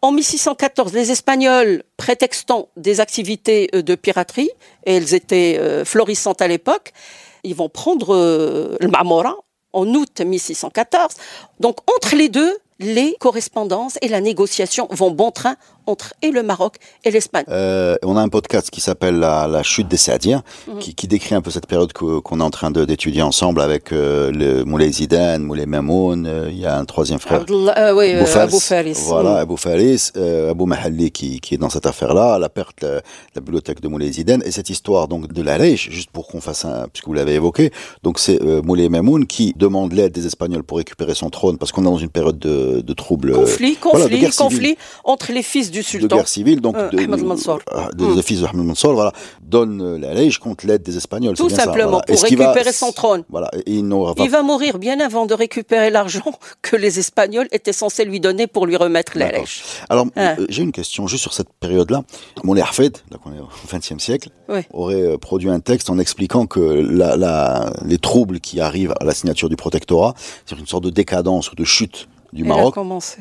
[0.00, 4.48] En 1614, les Espagnols, prétextant des activités euh, de piraterie,
[4.86, 6.94] et elles étaient euh, florissantes à l'époque,
[7.44, 9.36] ils vont prendre euh, le Marmora
[9.74, 11.12] en août 1614.
[11.60, 15.56] Donc entre les deux, les correspondances et la négociation vont bon train
[15.86, 17.44] entre et le Maroc et l'Espagne.
[17.48, 20.78] Euh, on a un podcast qui s'appelle la, la, chute des Saadiens, Mhm.
[20.78, 24.30] qui, qui décrit un peu cette période qu'on est en train d'étudier ensemble avec euh,
[24.32, 27.40] le Moulay Zidane, Moulay Mamoun, euh, il y a un troisième frère.
[27.42, 28.42] Abdullah- euh, oui, euh, Abou Faris.
[28.48, 28.98] Abou Faris.
[29.06, 29.36] Voilà, Mm.
[29.38, 33.00] Abou Faris, euh, Abou Mahalli qui, qui est dans cette affaire-là, la perte de
[33.34, 36.40] la bibliothèque de Moulay Zidane et cette histoire donc de la Lèche, juste pour qu'on
[36.40, 37.70] fasse un, puisque vous l'avez évoqué,
[38.02, 41.72] donc c'est euh, Moulay Mamoun qui demande l'aide des Espagnols pour récupérer son trône parce
[41.72, 43.30] qu'on est dans une période de, de troubles.
[43.30, 44.34] euh, Conflit, voilà, conflit, civile.
[44.36, 46.16] conflit entre les fils du de sultan.
[46.16, 47.58] guerre civile, donc Euh, de, Ahmed Mansour.
[47.72, 48.14] ah, de- Mm.
[48.16, 49.12] des fils de Ahmed Mansour, voilà,
[49.42, 51.36] donne euh, la Lèche contre l'aide des Espagnols.
[51.36, 52.04] Tout ça, simplement, voilà.
[52.06, 53.24] pour va- récupérer son trône.
[53.30, 57.48] Voilà, il n'aura pas Il va mourir bien avant de récupérer l'argent que les Espagnols
[57.52, 59.62] étaient censés lui donner pour lui remettre la lèche.
[59.88, 60.34] Alors, Ah.
[60.38, 62.02] euh, j'ai une question juste sur cette période-là.
[62.44, 64.60] Moulay Hafed, là qu'on est au XXe siècle, Oui.
[64.72, 69.04] aurait euh, produit un texte en expliquant que la, la- les troubles qui arrivent à
[69.04, 72.74] la signature du protectorat, c'est une sorte de décadence ou de chute du Elle Maroc,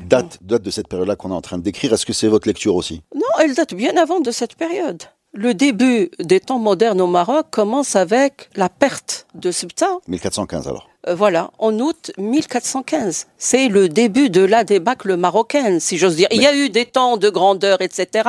[0.07, 1.93] date, date de cette période-là qu'on est en train de décrire.
[1.93, 3.01] Est-ce que c'est votre lecture aussi?
[3.13, 5.03] Non, elle date bien avant de cette période.
[5.33, 9.97] Le début des temps modernes au Maroc commence avec la perte de Ceuta.
[10.07, 10.89] 1415 alors.
[11.07, 13.27] Euh, voilà, en août 1415.
[13.37, 16.27] C'est le début de la débâcle marocaine, si j'ose dire.
[16.31, 18.27] Il y a eu des temps de grandeur, etc.,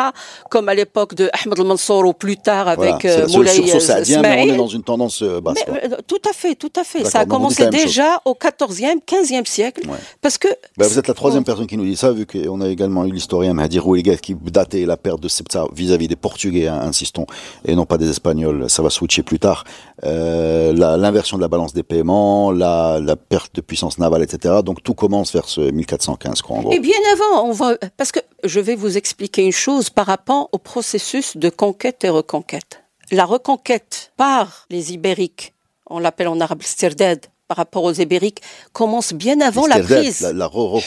[0.50, 4.42] comme à l'époque de Ahmed al-Mansour ou plus tard avec Voilà, euh, Moulay saadien, mais
[4.42, 5.58] on est dans une tendance euh, basse.
[5.72, 7.04] Mais, tout à fait, tout à fait.
[7.04, 9.88] Ça a commencé déjà au 14e, 15e siècle.
[9.88, 9.96] Ouais.
[10.20, 10.48] Parce que.
[10.76, 13.12] Bah, vous êtes la troisième personne qui nous dit ça, vu qu'on a également eu
[13.12, 17.26] l'historien Mahdi Rouliget qui datait la perte de Septa vis-à-vis des Portugais, hein, insistons,
[17.64, 18.68] et non pas des Espagnols.
[18.68, 19.64] Ça va switcher plus tard.
[20.04, 22.65] Euh, L'inversion de la balance des paiements, la,
[23.00, 24.56] la perte de puissance navale, etc.
[24.64, 26.72] Donc tout commence vers ce 1415, quoi, en gros.
[26.72, 27.76] Et bien avant, on va.
[27.96, 32.08] Parce que je vais vous expliquer une chose par rapport au processus de conquête et
[32.08, 32.82] reconquête.
[33.10, 35.54] La reconquête par les Ibériques,
[35.88, 38.40] on l'appelle en arabe stirdad, par rapport aux Ibériques,
[38.72, 40.20] commence bien avant la prise.
[40.22, 40.80] la- la re-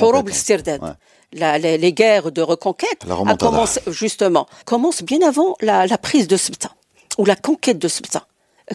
[0.84, 0.96] hein.
[1.32, 6.28] La- les, les guerres de reconquête a commencé, justement, commence bien avant la, la prise
[6.28, 6.72] de Ceuta,
[7.18, 8.26] ou la conquête de Ceuta.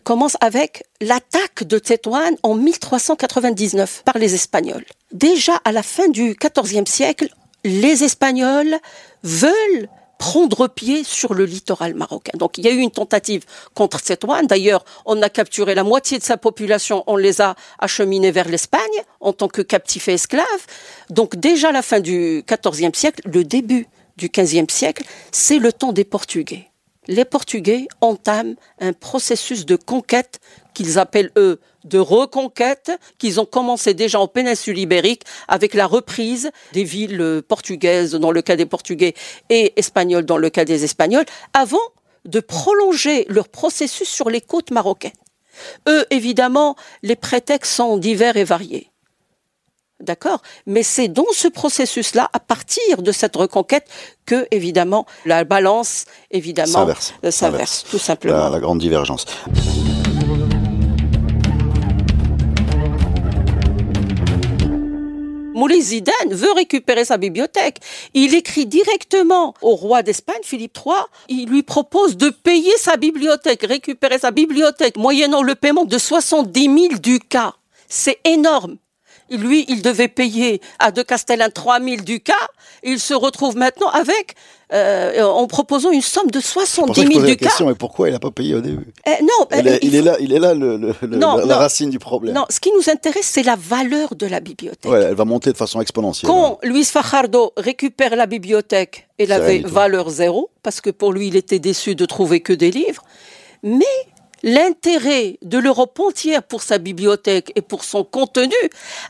[0.03, 4.85] Commence avec l'attaque de Tétouan en 1399 par les Espagnols.
[5.13, 7.29] Déjà à la fin du XIVe siècle,
[7.63, 8.77] les Espagnols
[9.23, 12.37] veulent prendre pied sur le littoral marocain.
[12.39, 14.43] Donc il y a eu une tentative contre Tétouan.
[14.45, 18.81] D'ailleurs, on a capturé la moitié de sa population, on les a acheminés vers l'Espagne
[19.21, 20.67] en tant que captifs et esclaves.
[21.11, 25.73] Donc déjà à la fin du XIVe siècle, le début du XVe siècle, c'est le
[25.73, 26.69] temps des Portugais.
[27.07, 30.41] Les Portugais entament un processus de conquête
[30.73, 36.51] qu'ils appellent eux de reconquête, qu'ils ont commencé déjà en péninsule ibérique avec la reprise
[36.73, 39.15] des villes euh, portugaises dans le cas des Portugais
[39.51, 41.77] et espagnoles dans le cas des Espagnols, avant
[42.25, 45.13] de prolonger leur processus sur les côtes marocaines.
[45.89, 48.91] Eux, évidemment, les prétextes sont divers et variés.
[50.05, 53.87] D'accord Mais c'est dans ce processus-là, à partir de cette reconquête,
[54.27, 57.15] que, évidemment, la balance, évidemment, S'inverse.
[57.87, 58.37] euh, tout simplement.
[58.37, 59.25] La, la grande divergence.
[65.55, 67.79] Moulay Zidane veut récupérer sa bibliothèque.
[68.13, 70.97] Il écrit directement au roi d'Espagne, Philippe III.
[71.29, 76.61] Il lui propose de payer sa bibliothèque, récupérer sa bibliothèque, moyennant le paiement de 70
[76.65, 77.55] 000 ducats.
[77.89, 78.79] C'est énorme.
[79.31, 82.35] Lui, il devait payer à De Castellan 3 000 ducats.
[82.83, 84.35] Il se retrouve maintenant avec,
[84.73, 87.35] euh, en proposant une somme de C'est pour 70 ça que je 000 posais la
[87.35, 87.47] ducats.
[87.49, 88.87] question, mais pourquoi il n'a pas payé au début?
[89.07, 91.37] Eh, non, il, eh, est, il est là, il est là le, le- le- Non,
[91.39, 92.35] la, racine du problème.
[92.35, 94.91] Non, ce qui nous intéresse, c'est la valeur de la bibliothèque.
[94.93, 96.31] Ouais, elle va monter de façon exponentielle.
[96.31, 101.37] Quand Luis Fajardo récupère la bibliothèque, elle avait valeur zéro, parce que pour lui, il
[101.37, 103.03] était déçu de trouver que des livres.
[103.63, 103.85] Mais
[104.45, 108.55] l'intérêt de l'Europe entière pour sa bibliothèque et pour son contenu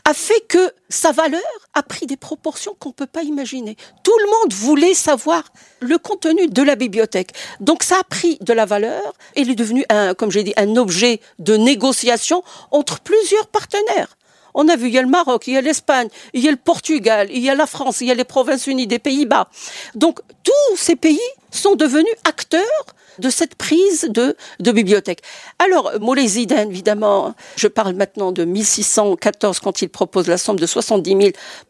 [0.05, 1.41] a fait que sa valeur
[1.73, 3.75] a pris des proportions qu'on ne peut pas imaginer.
[4.03, 5.43] Tout le monde voulait savoir
[5.81, 7.33] le contenu de la bibliothèque.
[7.59, 10.53] Donc ça a pris de la valeur et il est devenu, un, comme j'ai dit,
[10.55, 14.17] un objet de négociation entre plusieurs partenaires.
[14.53, 16.51] On a vu, il y a le Maroc, il y a l'Espagne, il y a
[16.51, 19.49] le Portugal, il y a la France, il y a les Provinces unies des Pays-Bas.
[19.95, 21.19] Donc tous ces pays
[21.51, 22.85] sont devenus acteurs
[23.19, 25.21] de cette prise de, bibliothèque.
[25.59, 30.65] Alors, Moulay Zidane, évidemment, je parle maintenant de 1614 quand il propose la somme de
[30.65, 31.21] 70 000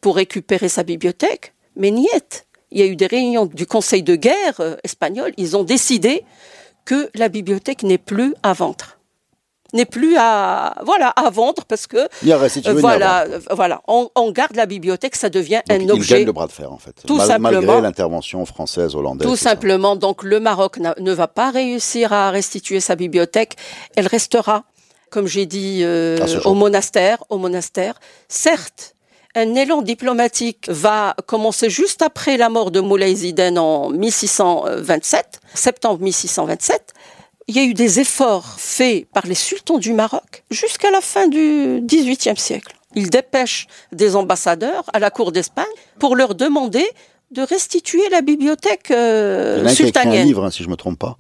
[0.02, 2.46] pour récupérer sa bibliothèque, mais niet.
[2.72, 6.24] Il y a eu des réunions du Conseil de guerre euh, espagnol, ils ont décidé
[6.84, 8.95] que la bibliothèque n'est plus à vendre.
[9.74, 11.98] N'est plus à voilà à vendre parce que
[12.68, 16.26] a voilà euh, voilà on, on garde la bibliothèque ça devient Donc, un objet gagne
[16.28, 16.96] le bras de fer en fait.
[17.06, 17.52] Tout Mal- simplement.
[17.62, 19.28] Malgré l'intervention française, hollandaise.
[19.28, 19.50] tout ça.
[19.52, 23.56] simplement donc le Maroc ne va pas réussir à restituer sa bibliothèque
[23.96, 24.64] elle restera
[25.10, 27.96] comme j'ai dit euh, au monastère au monastère
[28.28, 28.94] certes
[29.38, 36.00] un élan diplomatique va commencer juste après la mort de Moulay Ziden en 1627, septembre
[36.02, 36.94] 1627.
[37.48, 41.28] Il y a eu des efforts faits par les sultans du Maroc jusqu'à la fin
[41.28, 42.76] du XVIIIe siècle.
[42.96, 45.66] Ils dépêchent des ambassadeurs à la cour d'Espagne
[46.00, 46.86] pour leur demander
[47.32, 50.28] de restituer la bibliothèque euh, Il y a un qui a écrit un sultanienne.
[50.28, 51.18] livre, hein, si je me trompe pas.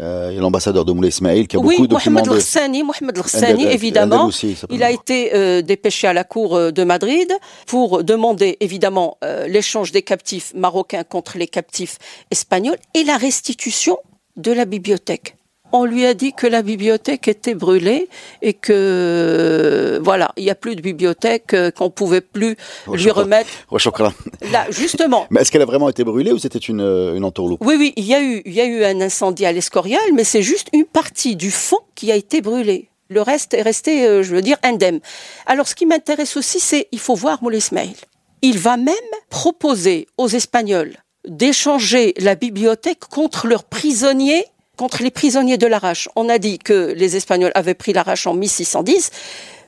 [0.00, 1.94] Euh, il y a l'ambassadeur de Moulay Ismail qui a Oui, beaucoup.
[1.94, 4.30] Mohamed Ghsani, Mohamed Ghsani, évidemment.
[4.70, 7.32] Il a été euh, dépêché à la cour euh, de Madrid
[7.66, 11.98] pour demander évidemment euh, l'échange des captifs marocains contre les captifs
[12.30, 13.98] espagnols et la restitution
[14.36, 15.34] de la bibliothèque.
[15.72, 18.08] On lui a dit que la bibliothèque était brûlée
[18.42, 22.56] et que voilà, il n'y a plus de bibliothèque, euh, qu'on pouvait plus
[22.92, 23.50] lui remettre.
[24.52, 27.64] Là, justement, Mais est-ce qu'elle a vraiment été brûlée ou c'était une, euh, une entourloupe?
[27.64, 30.24] Oui, oui, il y a eu, il y a eu un incendie à l'Escorial, mais
[30.24, 32.88] c'est juste une partie du fond qui a été brûlée.
[33.08, 35.00] Le reste est resté, euh, je veux dire, indemne.
[35.46, 37.94] Alors, ce qui m'intéresse aussi, c'est, il faut voir Moulay Ismail.
[38.42, 38.94] Il va même
[39.30, 44.44] proposer aux Espagnols d'échanger la bibliothèque contre leurs prisonniers,
[44.78, 46.08] contre les prisonniers de l'Arrache.
[46.16, 49.10] On a dit que les Espagnols avaient pris l'Arrache en 1610,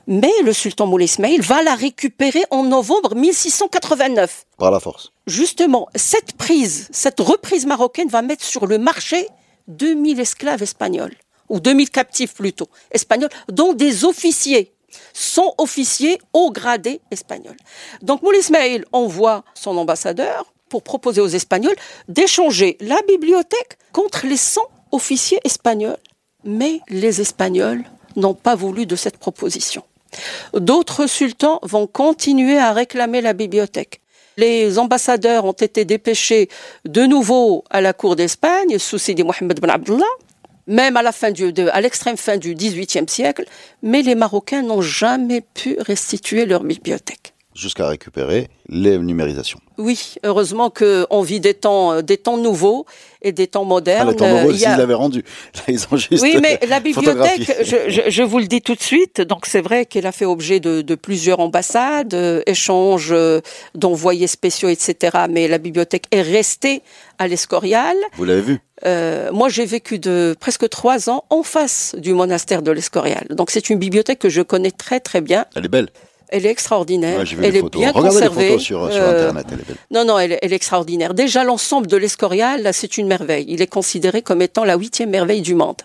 [0.07, 5.11] mais le sultan Moulay Ismail va la récupérer en novembre 1689 Par la force.
[5.27, 9.27] justement, cette prise, cette reprise marocaine va mettre sur le marché
[9.67, 11.13] 2000 esclaves espagnols,
[11.49, 14.73] ou 2000 captifs plutôt, espagnols, dont des officiers,
[15.13, 17.55] sont officiers au gradé espagnol.
[18.01, 21.75] Donc Moulay Ismail envoie son ambassadeur pour proposer aux Espagnols
[22.07, 25.97] d'échanger la bibliothèque contre les 100 officiers espagnols.
[26.43, 27.83] Mais les Espagnols
[28.15, 29.83] n'ont pas voulu de cette proposition.
[30.53, 34.01] D'autres sultans vont continuer à réclamer la bibliothèque.
[34.37, 36.49] Les ambassadeurs ont été dépêchés
[36.85, 40.03] de nouveau à la cour d'Espagne sous Sidi Mohamed Ben Abdullah,
[40.67, 41.31] même à fin
[41.71, 43.45] à l'extrême fin du XVIIIe siècle,
[43.83, 47.20] mais les Marocains n'ont jamais pu restituer leur bibliothèque.
[47.53, 49.59] Jusqu'à récupérer les numérisations.
[49.77, 52.85] Oui, heureusement qu'on vit des temps, euh, des temps nouveaux
[53.21, 54.07] et des temps Ah, modernes.
[54.09, 55.23] le temps nouveau, Euh, il y a- s'ils l'avaient rendu.
[55.55, 56.23] Là, ils ont juste.
[56.23, 57.65] Oui, mais la bibliothèque, photographié.
[57.65, 60.23] je, je- je vous le dis tout de suite, donc c'est vrai qu'elle a fait
[60.25, 63.41] objet de, de plusieurs ambassades, euh, échanges euh,
[63.75, 65.17] d'envoyés spéciaux, etc.
[65.29, 66.81] Mais la bibliothèque est restée
[67.19, 67.97] à l'Escorial.
[68.15, 72.61] Vous l'avez vu Euh, moi, j'ai vécu de presque trois ans en face du monastère
[72.61, 73.25] de l'Escorial.
[73.29, 75.45] Donc c'est une bibliothèque que je connais très très bien.
[75.55, 75.89] Elle est belle.
[76.31, 77.19] Elle est extraordinaire.
[77.19, 78.43] Ouais, elle est bien Regardez conservée.
[78.43, 79.45] les photos sur, sur Euh, Internet.
[79.51, 79.75] Elle est belle.
[79.91, 81.13] non, non, elle, elle est extraordinaire.
[81.13, 83.45] Déjà, l'ensemble de l'Escorial, c'est une merveille.
[83.49, 85.75] Il est considéré comme étant la huitième merveille du monde.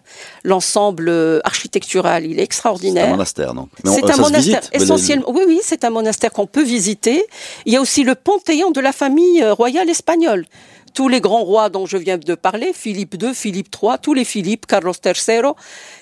[0.45, 3.09] L'ensemble euh, architectural, il est C'est un extraordinaire.
[3.11, 3.69] monastère, non?
[3.85, 5.31] C'est ça un monastère visite essentiellement.
[5.31, 7.25] Oui, oui, c'est un monastère qu'on peut visiter.
[7.65, 10.45] Il y a aussi le panthéon de la famille euh, royale espagnole.
[10.97, 14.25] Tous les grands rois dont je viens de parler, Philippe II, Philippe III, tous les
[14.25, 15.53] Philippe, Carlos III,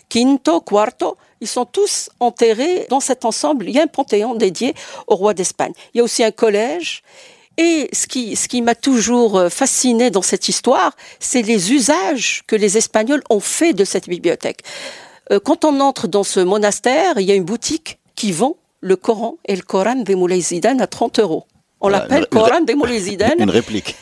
[0.09, 3.69] Quinto, Quarto, ils sont tous enterrés dans cet ensemble.
[3.69, 4.73] Il y a un panthéon dédié
[5.09, 5.73] au roi d'Espagne.
[5.93, 7.03] Il y a aussi un collège.
[7.57, 12.45] Et ce qui, ce qui m'a toujours euh, fasciné dans cette histoire, c'est les usages
[12.47, 14.61] que les Espagnols ont fait de cette bibliothèque.
[15.33, 18.95] Euh, Quand on entre dans ce monastère, il y a une boutique qui vend le
[18.95, 21.47] Coran et le Coran des Moulay à 30 euros.
[21.81, 23.01] On l'appelle Coran des Moulay
[23.41, 23.97] Une réplique.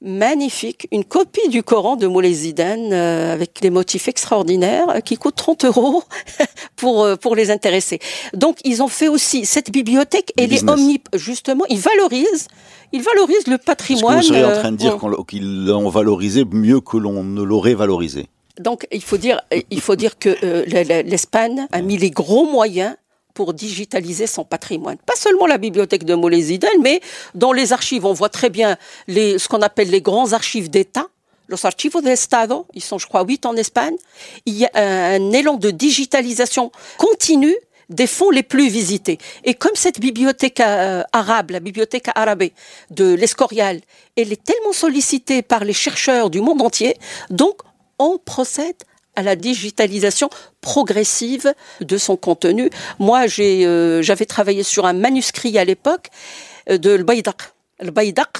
[0.00, 5.16] Magnifique, une copie du Coran de Moulay Zidane euh, avec des motifs extraordinaires euh, qui
[5.16, 6.02] coûte 30 euros
[6.76, 7.98] pour euh, pour les intéressés.
[8.34, 10.74] Donc ils ont fait aussi cette bibliothèque Du elle est business.
[10.74, 12.46] omni justement ils valorisent
[12.92, 14.16] ils valorisent le Est-ce que patrimoine.
[14.18, 18.26] vous seriez en train de dire qu'ils l'ont valorisé mieux que l'on ne l'aurait valorisé
[18.60, 22.94] Donc il faut dire il faut dire que euh, l'Espagne a mis les gros moyens
[23.34, 24.96] pour digitaliser son patrimoine.
[25.06, 27.00] Pas seulement la bibliothèque de Moulay Zidane, mais
[27.34, 28.76] dans les archives, on voit très bien
[29.08, 31.06] ce qu'on appelle les grands archives d'État.
[31.48, 33.96] Los archivos de Estado, ils sont, je crois, huit en Espagne.
[34.44, 37.56] Il y a un, un élan de digitalisation continue
[37.88, 39.18] des fonds les plus visités.
[39.44, 42.44] Et comme cette bibliothèque euh, arabe, la bibliothèque arabe
[42.90, 43.80] de l'Escorial,
[44.16, 46.96] elle est tellement sollicitée par les chercheurs du monde entier,
[47.30, 47.60] donc
[47.98, 48.76] on procède
[49.18, 50.28] à la digitalisation
[50.60, 52.70] progressive de son contenu.
[52.98, 53.26] Moi,
[53.66, 56.06] euh, j'avais travaillé sur un manuscrit à l'époque
[56.70, 56.90] euh, de.
[56.90, 57.02] Le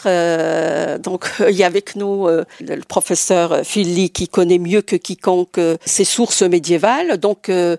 [0.06, 4.96] euh, donc il y a avec nous euh, le professeur Philly qui connaît mieux que
[4.96, 7.18] quiconque euh, ces sources médiévales.
[7.18, 7.76] Donc Le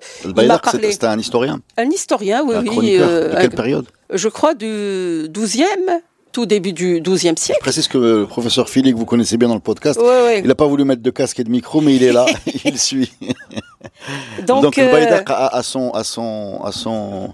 [0.72, 2.98] c'est- c'était un historien, Un historien, oui, un oui.
[2.98, 3.86] de quelle période?
[4.14, 6.00] je crois du 12e,
[6.32, 7.60] tout début du 12e Je siècle.
[7.62, 10.40] précise que le professeur Philippe, que vous connaissez bien dans le podcast, Ouais, ouais.
[10.40, 12.26] il n'a pas voulu mettre de casque et de micro, mais il est là,
[12.66, 13.12] il suit.
[14.46, 17.34] Donc, Donc le Baïdak a, a, son, a son, a son,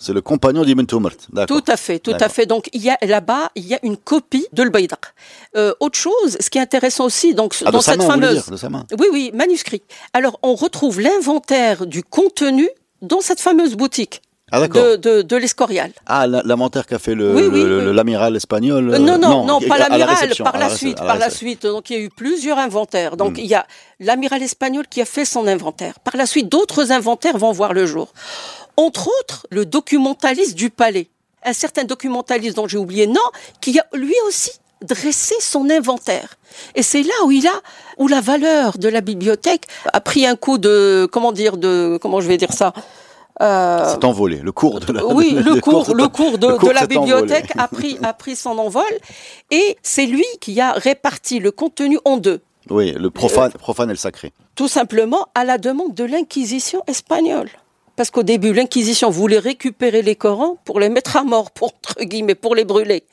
[0.00, 1.12] c'est le compagnon d'Ibn Tumart.
[1.46, 2.46] Tout à fait, tout à fait.
[2.46, 4.70] Donc il y a là-bas, il y a une copie de le
[5.56, 8.42] euh, autre chose, ce qui est intéressant aussi, donc ah, dans cette fameuse,
[8.98, 9.82] oui, oui, manuscrit.
[10.14, 12.68] Alors on retrouve l'inventaire du contenu
[13.02, 14.22] dans cette fameuse boutique.
[14.52, 15.92] Ah, de, de, de l'Escorial.
[16.06, 18.94] Ah, l'inventaire qu'a fait le, l'amiral espagnol.
[18.94, 21.66] Euh, non, non, non, pas l'amiral, par la, suite, par la suite.
[21.66, 23.16] Donc il y a eu plusieurs inventaires.
[23.16, 23.40] Donc hmm.
[23.40, 23.66] il y a
[24.00, 26.00] l'amiral espagnol qui a fait son inventaire.
[26.00, 28.12] Par la suite, d'autres inventaires vont voir le jour.
[28.76, 31.08] Entre autres, le documentaliste du palais.
[31.44, 33.20] Un certain documentaliste dont j'ai oublié nom,
[33.60, 34.50] qui a lui aussi
[34.82, 36.36] dressé son inventaire.
[36.74, 37.60] Et c'est là où il a,
[37.98, 42.20] où la valeur de la bibliothèque a pris un coup de, comment dire, de, comment
[42.20, 42.72] je vais dire ça,
[43.40, 44.36] euh, c'est envolé.
[44.42, 47.98] Le cours de la, oui, le, cours, le cours de, de la bibliothèque a pris,
[48.02, 48.84] a pris son envol
[49.50, 52.40] et c'est lui qui a réparti le contenu en deux.
[52.68, 54.32] Oui, le profane, profane et le sacré.
[54.54, 57.48] Tout simplement à la demande de l'Inquisition espagnole.
[57.96, 62.02] Parce qu'au début, l'Inquisition voulait récupérer les Corans pour les mettre à mort, pour, entre
[62.02, 63.04] guillemets, pour les brûler.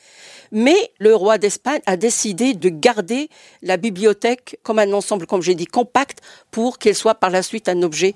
[0.51, 3.29] Mais le roi d'Espagne a décidé de garder
[3.61, 6.19] la bibliothèque comme un ensemble, comme j'ai dit, compact,
[6.51, 8.15] pour qu'elle soit par la suite un objet,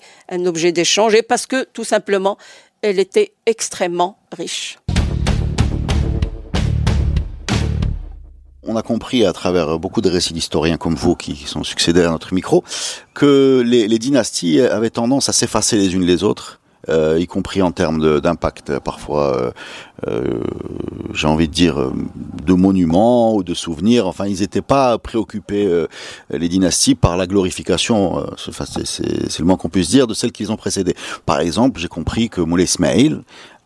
[0.71, 2.37] d'échange, et parce que, tout simplement,
[2.81, 4.79] elle était extrêmement riche.
[8.63, 12.09] On a compris à travers beaucoup de récits d'historiens comme vous qui sont succédés à
[12.09, 12.63] notre micro
[13.15, 17.71] que les dynasties avaient tendance à s'effacer les unes les autres euh, y compris en
[17.71, 19.51] termes d'impact parfois, euh,
[20.07, 20.43] euh,
[21.13, 21.91] j'ai envie de dire,
[22.45, 24.07] de monuments ou de souvenirs.
[24.07, 25.69] Enfin, ils n'étaient pas préoccupés,
[26.31, 30.51] les dynasties, par la glorification, enfin, c'est le moins qu'on puisse dire, de celles qu'ils
[30.51, 30.95] ont précédées.
[31.25, 33.21] Par exemple, j'ai compris que Moulay Ismail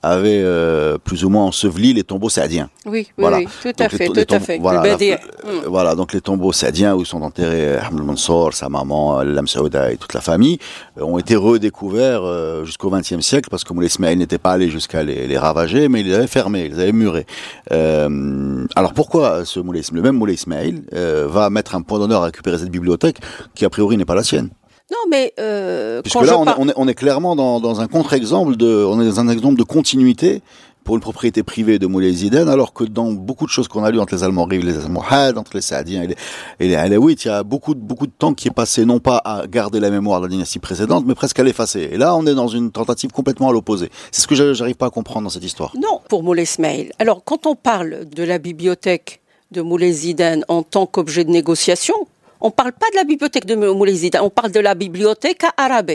[0.06, 2.70] avait euh, plus ou moins enseveli les tombeaux sadiens.
[2.86, 4.60] Oui, oui, tout à fait, tout à fait.
[4.60, 5.66] Voilà, mm.
[5.68, 9.98] voilà, donc les tombeaux sadiens où sont enterrés Ahmed Mansour, sa maman, Lam Saouda et
[9.98, 10.60] toute la famille
[11.00, 14.70] euh, ont été redécouverts euh, jusqu'au XXe siècle parce que Moulay Ismail n'était pas allé
[14.70, 17.26] jusqu'à les, ravager, mais il les avait fermés, il les avait murés.
[17.72, 22.58] alors pourquoi ce Moulay le même Moulay Ismail va mettre un point d'honneur à récupérer
[22.58, 23.18] cette bibliothèque
[23.54, 24.50] qui a priori n'est pas la sienne
[24.92, 28.86] non, mais euh, puisque là, on, est, on, est, clairement dans, dans un contre-exemple de,
[28.88, 30.44] on est dans un exemple de continuité
[30.86, 33.90] pour une propriété privée de Moulay Zidane, alors que dans beaucoup de choses qu'on a
[33.90, 36.16] lues entre les Almoravides et les Almohades, entre les Saadiens et les,
[36.60, 39.20] et les Alaouites, il y a beaucoup, beaucoup de temps qui est passé non pas
[39.26, 41.90] à garder la mémoire de la dynastie précédente, mais presque à l'effacer.
[41.92, 43.90] Et là, on est dans une tentative complètement à l'opposé.
[44.12, 45.74] C'est ce que j'arrive pas à comprendre dans cette histoire.
[45.76, 46.92] Non, pour Moulay Ismail.
[47.00, 51.96] Alors, quand on parle de la bibliothèque de Moulay Zidane en tant qu'objet de négociation,
[52.42, 55.92] on ne parle pas de la bibliothèque de Moulezida, on parle de la bibliothèque arabe.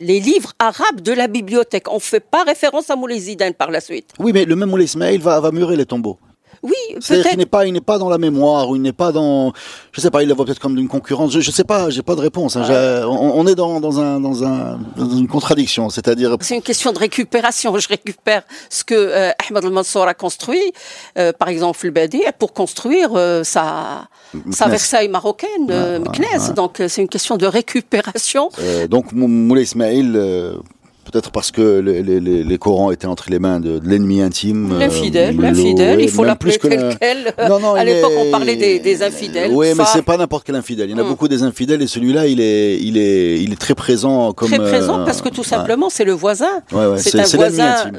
[0.00, 1.90] Les livres arabes de la bibliothèque.
[1.90, 4.10] On ne fait pas référence à Moulezida par la suite.
[4.18, 6.18] Oui, mais le même Moulay Ismail va, va murer les tombeaux.
[6.64, 9.12] Oui, C'est-à-dire qu'il n'est pas, il n'est pas dans la mémoire, ou il n'est pas
[9.12, 9.52] dans,
[9.92, 11.30] je sais pas, il le voit peut-être comme une concurrence.
[11.32, 12.56] Je, ne sais pas, j'ai pas de réponse.
[12.56, 12.64] Hein.
[13.06, 16.34] On, est dans, dans, un, dans, un, dans une contradiction, c'est-à-dire.
[16.40, 17.76] C'est une question de récupération.
[17.76, 20.72] Je récupère ce que euh, Ahmed al-Mansour a construit,
[21.18, 24.08] euh, par exemple le Badi, pour construire euh, sa,
[24.50, 25.98] sa Versailles marocaine, euh,
[26.56, 28.48] Donc c'est une question de récupération.
[28.88, 30.18] donc Moulay Ismail
[31.04, 34.72] Peut-être parce que les, les, les, Corans étaient entre les mains de, l'ennemi intime.
[34.72, 37.34] Euh, l'infidèle, l'infidèle, il faut l'appeler tel quel.
[37.48, 39.52] Non, non, à l'époque, on parlait des, des infidèles.
[39.52, 40.88] Oui, mais c'est pas n'importe quel infidèle.
[40.88, 41.08] Il y en a hmm.
[41.08, 44.48] beaucoup des infidèles et celui-là, il est, il est, il est très présent comme.
[44.48, 46.62] Très présent euh, parce que tout simplement, c'est le voisin.
[46.72, 47.92] Ouais, ouais, c'est un voisin.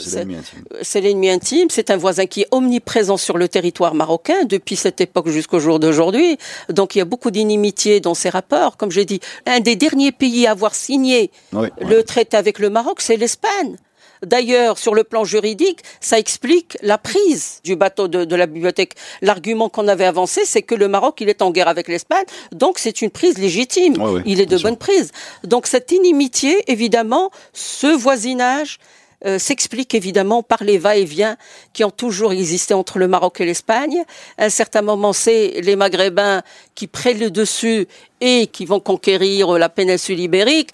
[0.82, 1.68] C'est l'ennemi intime.
[1.70, 5.80] C'est un voisin qui est omniprésent sur le territoire marocain depuis cette époque jusqu'au jour
[5.80, 6.38] d'aujourd'hui.
[6.70, 8.78] Donc il y a beaucoup d'inimitié dans ces rapports.
[8.78, 12.95] Comme j'ai dit, un des derniers pays à avoir signé le traité avec le Maroc
[13.02, 13.78] c'est l'Espagne.
[14.24, 18.94] D'ailleurs, sur le plan juridique, ça explique la prise du bateau de, la bibliothèque.
[19.22, 22.80] L'argument qu'on avait avancé, c'est que le Maroc, il est en guerre avec l'Espagne, donc
[22.80, 23.96] c'est une prise légitime.
[24.26, 25.12] il est de bonne prise.
[25.44, 28.80] Donc cette inimitié, évidemment, ce voisinage,
[29.26, 31.38] euh, s'explique évidemment par les va-et-vient
[31.74, 34.04] qui ont toujours existé entre le Maroc et l'Espagne.
[34.38, 36.44] À un certain moment, c'est les Maghrébins
[36.76, 37.88] qui prennent le dessus
[38.20, 40.72] et qui vont conquérir la péninsule ibérique.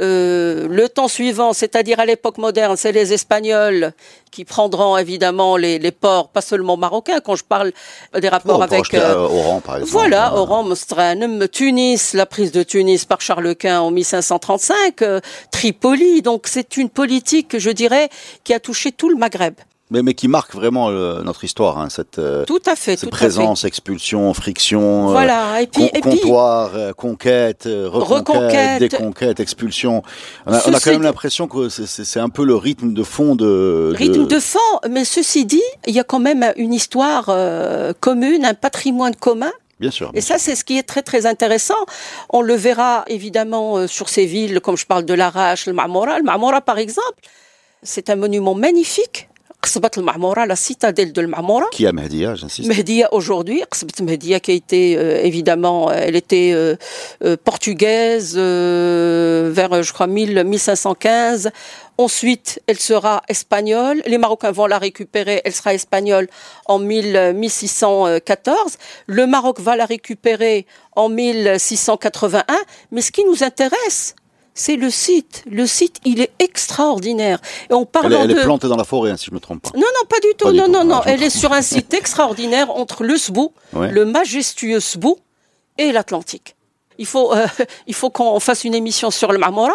[0.00, 3.92] Euh, le temps suivant, c'est-à-dire à, l'époque moderne, c'est les Espagnols
[4.30, 7.72] qui prendront évidemment les, ports, pas seulement marocains, quand je parle
[8.18, 8.94] des rapports avec...
[8.94, 9.92] Euh, Oran, par exemple.
[9.92, 15.20] Voilà, Oran, Mostranum, Tunis, la prise de Tunis par Charles Quint en 1535, euh,
[15.50, 16.22] Tripoli.
[16.22, 18.08] Donc c'est une politique, je dirais,
[18.44, 19.54] qui a touché tout le Maghreb
[19.90, 23.10] mais, mais qui marque vraiment euh, notre histoire, hein, cette, euh, tout à fait, cette
[23.10, 25.60] présence, expulsion, friction, euh, voilà.
[25.62, 30.02] et puis, et comptoir, conquête, reconquête, déconquête, expulsion.
[30.46, 33.34] On a, on a quand même l'impression que c'est un peu le rythme de fond
[33.34, 34.58] de, rythme de fond.
[34.88, 37.30] Mais ceci dit, il y a quand même une histoire
[38.00, 40.10] commune, un patrimoine commun Bien sûr.
[40.12, 41.86] Et ça, c'est ce qui est très très intéressant.
[42.28, 46.18] On le verra évidemment euh, sur ces villes, comme je parle de l'Arrache, le Marmora.
[46.18, 47.18] Le Marmora, par exemple,
[47.82, 49.29] c'est un monument magnifique.
[49.62, 51.66] Qsbat al-Marmora, la citadelle de Marmora.
[51.72, 52.68] Qui a Mehdia, j'insiste.
[52.68, 56.76] Mehdia aujourd'hui, Qsbat Mehdia qui a été euh, évidemment, elle était euh,
[57.24, 61.50] euh, portugaise euh, vers je crois 1000, 1515.
[61.98, 64.02] Ensuite, elle sera espagnole.
[64.06, 65.42] Les Marocains vont la récupérer.
[65.44, 66.28] Elle sera espagnole
[66.64, 68.78] en 1000, 1614.
[69.06, 72.44] Le Maroc va la récupérer en 1681.
[72.90, 74.14] Mais ce qui nous intéresse,
[74.54, 75.44] c'est le site.
[75.50, 77.38] Le site, il est extraordinaire.
[77.70, 78.38] Et on parle Elle, est- elle de...
[78.40, 79.70] est plantée dans la forêt, hein, si je me trompe pas.
[79.74, 80.44] Non, non, pas du tout.
[80.46, 80.72] Pas du non, tout.
[80.72, 81.00] non, Ah, non.
[81.06, 83.90] Elle est sur un site extraordinaire entre le Sbou, Ouais.
[83.90, 85.16] le majestueux Sbou
[85.78, 86.56] et l'Atlantique.
[86.98, 87.46] Il faut, euh,
[87.86, 89.72] il faut qu'on fasse une émission sur le Marmora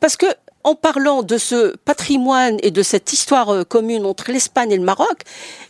[0.00, 0.26] parce que
[0.68, 4.82] en parlant de ce patrimoine et de cette histoire euh, commune entre l'Espagne et le
[4.82, 5.22] Maroc,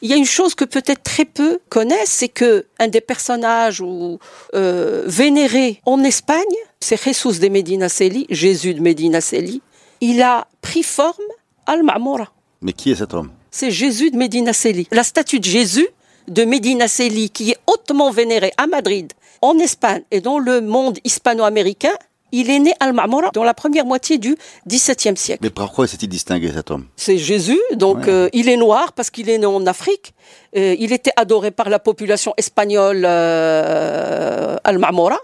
[0.03, 3.81] il y a une chose que peut-être très peu connaissent, c'est que un des personnages
[3.81, 4.19] ou
[4.55, 9.63] euh, vénérés en Espagne, c'est Jesus de Medina Celi, Jésus de Medina Celi.
[10.01, 11.31] Il a pris forme
[11.67, 13.31] al Marmora Mais qui est cet homme?
[13.53, 14.89] C'est Jésus de Medina Celi.
[14.91, 15.87] La statue de Jésus
[16.27, 20.99] de Medina Celi, qui est hautement vénérée à Madrid, en Espagne et dans le monde
[21.05, 21.95] hispano-américain,
[22.33, 25.41] il est né à Al-Ma'mora dans la première moitié du XVIIe siècle.
[25.43, 26.87] Mais pourquoi s'est-il distingué cet homme?
[26.97, 28.09] C'est Jésus, donc Ouais.
[28.09, 30.13] euh, il est noir parce qu'il est né en Afrique.
[30.57, 35.19] Euh, il était adoré par la population espagnole euh, Al-Ma'mora.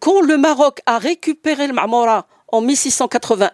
[0.00, 3.50] Quand le Maroc a récupéré le Ma'mora en 1681,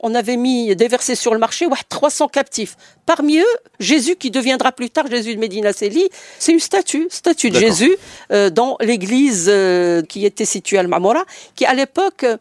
[0.00, 2.76] on avait mis déversé sur le marché ouah, 300 captifs.
[3.06, 7.50] Parmi eux, Jésus qui deviendra plus tard Jésus de Medina Celi, c'est une statue, statue
[7.50, 7.58] de.
[7.58, 7.96] Jésus
[8.32, 11.24] euh, dans l'église euh, qui était située à Al-Ma'mora,
[11.54, 12.36] qui à l'époque euh,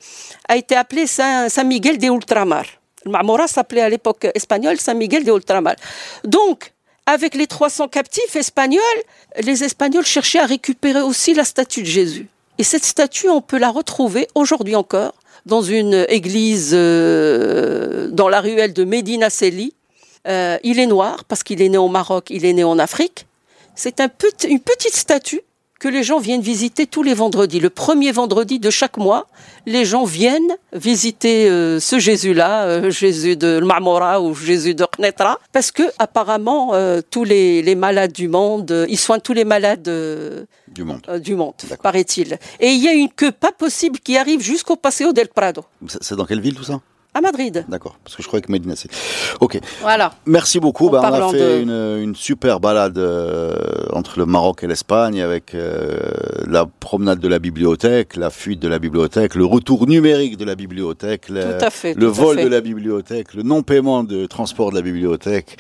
[0.48, 2.66] a été appelée Saint, Saint Miguel de Ultramar.
[3.06, 5.76] Le Marmora s'appelait à l'époque espagnole Saint Miguel de Ultramar.
[6.26, 6.74] Donc,
[7.06, 8.82] avec les 300 captifs espagnols,
[9.40, 12.28] les Espagnols cherchaient à récupérer aussi la statue de Jésus.
[12.58, 15.14] Et cette statue, on peut la retrouver aujourd'hui encore
[15.48, 19.74] dans une église euh, dans la ruelle de Medina Celi.
[20.28, 23.26] Euh, il est noir parce qu'il est né au Maroc, il est né en Afrique.
[23.76, 25.42] C'est une petite statue
[25.80, 27.60] que les gens viennent visiter tous les vendredis.
[27.60, 29.28] Le premier vendredi de chaque mois,
[29.66, 35.40] les gens viennent visiter euh, ce Jésus-là, euh, Jésus de Marmora ou Jésus de Knetra,
[35.52, 39.84] parce que apparemment euh, tous les, les malades du monde, ils soignent tous les malades
[40.68, 42.38] du monde du monde, paraît-il.
[42.60, 45.64] Et il y a une queue pas possible qui arrive jusqu'au Paseo del Prado,
[46.02, 46.82] c'est dans quelle ville tout ça?
[47.14, 47.66] À Madrid.
[47.68, 48.90] D'accord, parce que je croyais que Medina c'est.
[49.40, 50.14] Ok, Voilà.
[50.28, 50.90] merci beaucoup.
[50.90, 53.56] Bah, on a fait de- une, une super balade euh,
[53.92, 55.98] entre le Maroc et l'Espagne avec euh,
[56.46, 60.54] la promenade de la bibliothèque, la fuite de la bibliothèque, le retour numérique de la
[60.56, 61.94] bibliothèque, le, Tout à fait.
[61.96, 62.44] le tout à vol fait.
[62.44, 65.58] de la bibliothèque, le non-paiement de transport de la bibliothèque,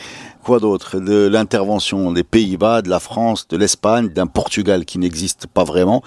[0.47, 0.99] quoi d'autre?
[0.99, 6.01] De l'intervention des Pays-Bas, de la France, de l'Espagne, d'un Portugal qui n'existe pas vraiment,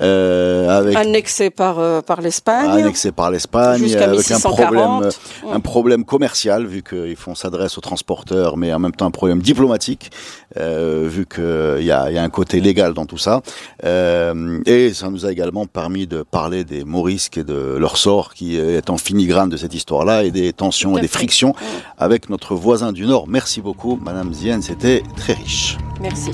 [0.00, 2.70] euh, avec Annexé par, euh, par l'Espagne.
[2.70, 4.56] annexé par l'Espagne, avec un 1640.
[4.56, 5.10] problème,
[5.44, 5.52] Mm.
[5.52, 9.42] un problème commercial vu qu'ils font s'adresse aux transporteurs, mais en même temps un problème
[9.42, 10.10] diplomatique
[10.58, 13.42] euh, vu qu'il y a, y a un côté légal dans tout ça.
[13.84, 18.32] Euh, et ça nous a également permis de parler des morisques et de leur sort
[18.32, 21.64] qui est en filigrane de cette histoire-là et des tensions et des frictions Mm.
[21.98, 23.26] avec notre voisin du Nord.
[23.28, 25.78] Merci beaucoup, Madame Zien, c'était très riche.
[26.00, 26.30] Merci.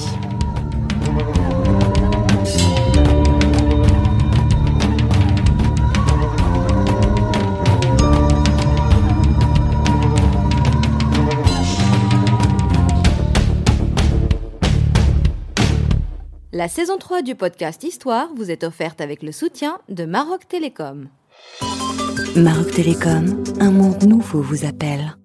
[16.52, 21.08] La saison 3 du podcast Histoire vous est offerte avec le soutien de Maroc Télécom.
[22.36, 25.18] Maroc Télécom, un monde nouveau vous appelle.